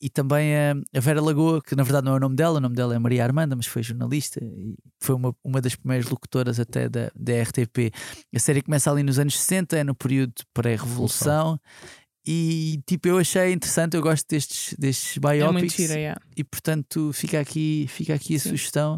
[0.00, 2.60] E também a, a Vera Lagoa, que na verdade não é o nome dela, o
[2.60, 6.60] nome dela é Maria Armanda, mas foi jornalista e foi uma, uma das primeiras locutoras
[6.60, 7.92] até da, da RTP.
[8.34, 11.58] A série começa ali nos anos 60, é no período pré-revolução.
[12.26, 16.20] E tipo, eu achei interessante, eu gosto destes, destes É muito biopics gira, yeah.
[16.36, 18.96] e portanto fica aqui, fica aqui a sugestão.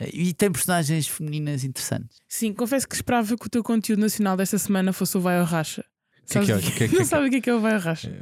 [0.00, 2.16] Eh, E tem personagens femininas interessantes.
[2.28, 5.44] Sim, confesso que esperava que o teu conteúdo nacional desta semana fosse o Vai ao
[5.44, 5.84] Racha.
[6.28, 7.60] Que que é- que é- que Não é- sabe o que é que é o
[7.60, 8.12] Vai ao Racha?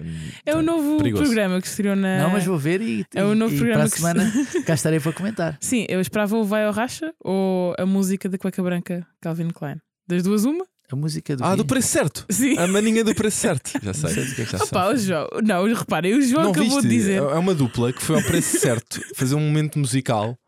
[0.44, 1.24] É tá o novo perigoso.
[1.24, 2.18] programa que estreou na.
[2.18, 4.00] Não, mas vou ver e, É o e- novo e programa para a que se-
[4.02, 4.32] semana
[4.66, 5.58] cá estarei para comentar.
[5.60, 9.76] Sim, eu esperava o Vai ao Racha ou a música da Cueca Branca Calvin Klein.
[10.06, 10.66] Das duas, uma?
[10.94, 11.44] A música do.
[11.44, 11.64] Ah, do dia.
[11.66, 12.24] preço certo.
[12.30, 12.56] Sim.
[12.58, 13.72] A maninha do preço certo.
[13.82, 14.10] Já sei.
[14.10, 14.96] sei do que é que já Opa, o.
[14.96, 15.28] João.
[15.42, 16.88] Não, reparem, o João Não acabou viste?
[16.88, 17.16] de dizer.
[17.22, 20.38] É uma dupla que foi ao preço certo fazer um momento musical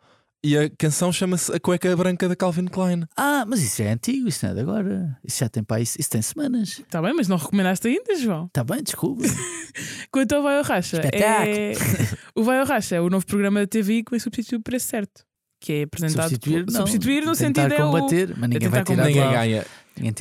[0.45, 3.03] e a canção chama-se A Cueca Branca da Calvin Klein.
[3.17, 5.19] Ah, mas isso já é antigo, isso não é de agora.
[5.25, 6.79] Isso já tem para isso, isso tem semanas.
[6.79, 8.47] Está bem, mas não recomendaste ainda, João.
[8.47, 9.25] Está bem, desculpa.
[10.13, 11.73] Quanto ao Vai ao Racha, é...
[12.35, 14.87] O Vai ao Racha é o novo programa da TV que vai substituir o preço
[14.87, 15.25] certo.
[15.59, 16.81] Que é apresentado substituir, por- não.
[16.87, 17.91] substituir no Tentar sentido é o.
[17.91, 19.67] combater, mas ninguém vai tentar tirar Ninguém ganha.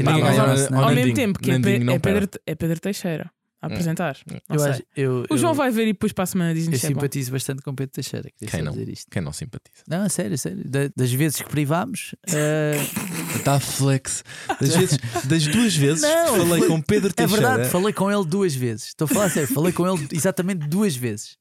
[0.04, 3.30] Mas ao, ao Nandinho- mesmo tempo que é, Nandinho é Pedro, é Pedro Teixeira
[3.62, 4.16] a apresentar.
[4.30, 6.82] Não eu, acho- eu, O João eu- vai ver e depois para a semana diz-nos
[6.84, 8.30] Eu é simpatizo bastante com Pedro Teixeira.
[8.48, 8.72] Quem não?
[8.72, 9.08] dizer isto.
[9.10, 9.84] Quem não simpatiza?
[9.88, 10.64] Não, a sério, a sério.
[10.70, 12.74] Da- das vezes que privámos, eh,
[13.36, 14.24] Está flex.
[14.62, 17.48] Das, vezes, das duas vezes Não, que falei foi- com Pedro é Teixeira.
[17.50, 18.88] verdade, falei com ele duas vezes.
[18.88, 21.38] Estou a falar a sério, falei com ele exatamente duas vezes.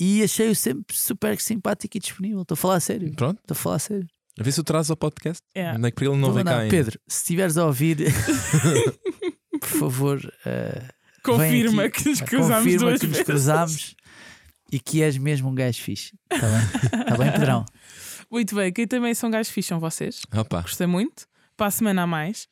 [0.00, 2.42] E achei-o sempre super simpático e disponível.
[2.42, 3.12] Estou a falar a sério.
[3.14, 4.06] Pronto, Estou a falar a sério.
[4.38, 5.42] A ver se o traz ao podcast.
[5.54, 5.72] É.
[5.72, 6.70] Onde é que para ele não Vou vem cá ainda.
[6.70, 7.98] Pedro, se estiveres a ouvir,
[9.60, 10.82] por favor, vem
[11.22, 12.02] Confirma aqui.
[12.02, 13.26] que nos cruzámos confirma duas que nos vezes.
[13.26, 13.94] cruzámos
[14.72, 16.12] e que és mesmo um gajo fixe.
[16.32, 17.00] Está bem?
[17.02, 17.64] Está bem, Pedrão?
[18.30, 20.22] Muito bem, quem também são gajos fixos são vocês.
[20.34, 21.26] Opa, Gostei muito.
[21.56, 22.48] Para a semana a mais.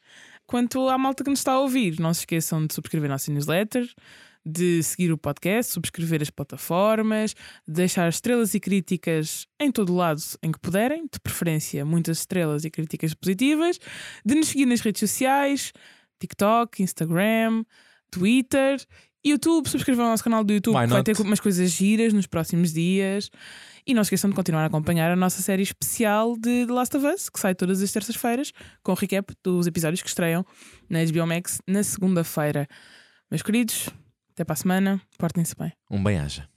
[0.47, 3.33] Quanto à malta que nos está a ouvir, não se esqueçam de subscrever a nossa
[3.33, 3.89] newsletter,
[4.45, 7.35] de seguir o podcast, subscrever as plataformas,
[7.67, 12.19] de deixar estrelas e críticas em todo o lado em que puderem, de preferência muitas
[12.19, 13.79] estrelas e críticas positivas,
[14.25, 15.73] de nos seguir nas redes sociais,
[16.19, 17.65] TikTok, Instagram,
[18.11, 18.81] Twitter,
[19.25, 21.13] YouTube, subscrevam o nosso canal do YouTube, Why que vai not?
[21.13, 23.31] ter umas coisas giras nos próximos dias.
[23.87, 27.07] E não esqueçam de continuar a acompanhar a nossa série especial de The Last of
[27.07, 30.45] Us, que sai todas as terças-feiras, com o recap dos episódios que estreiam
[30.89, 32.67] na HBO Max na segunda-feira.
[33.31, 33.89] Meus queridos,
[34.41, 35.71] até para a semana, portem-se bem.
[35.91, 36.49] um bem-aja.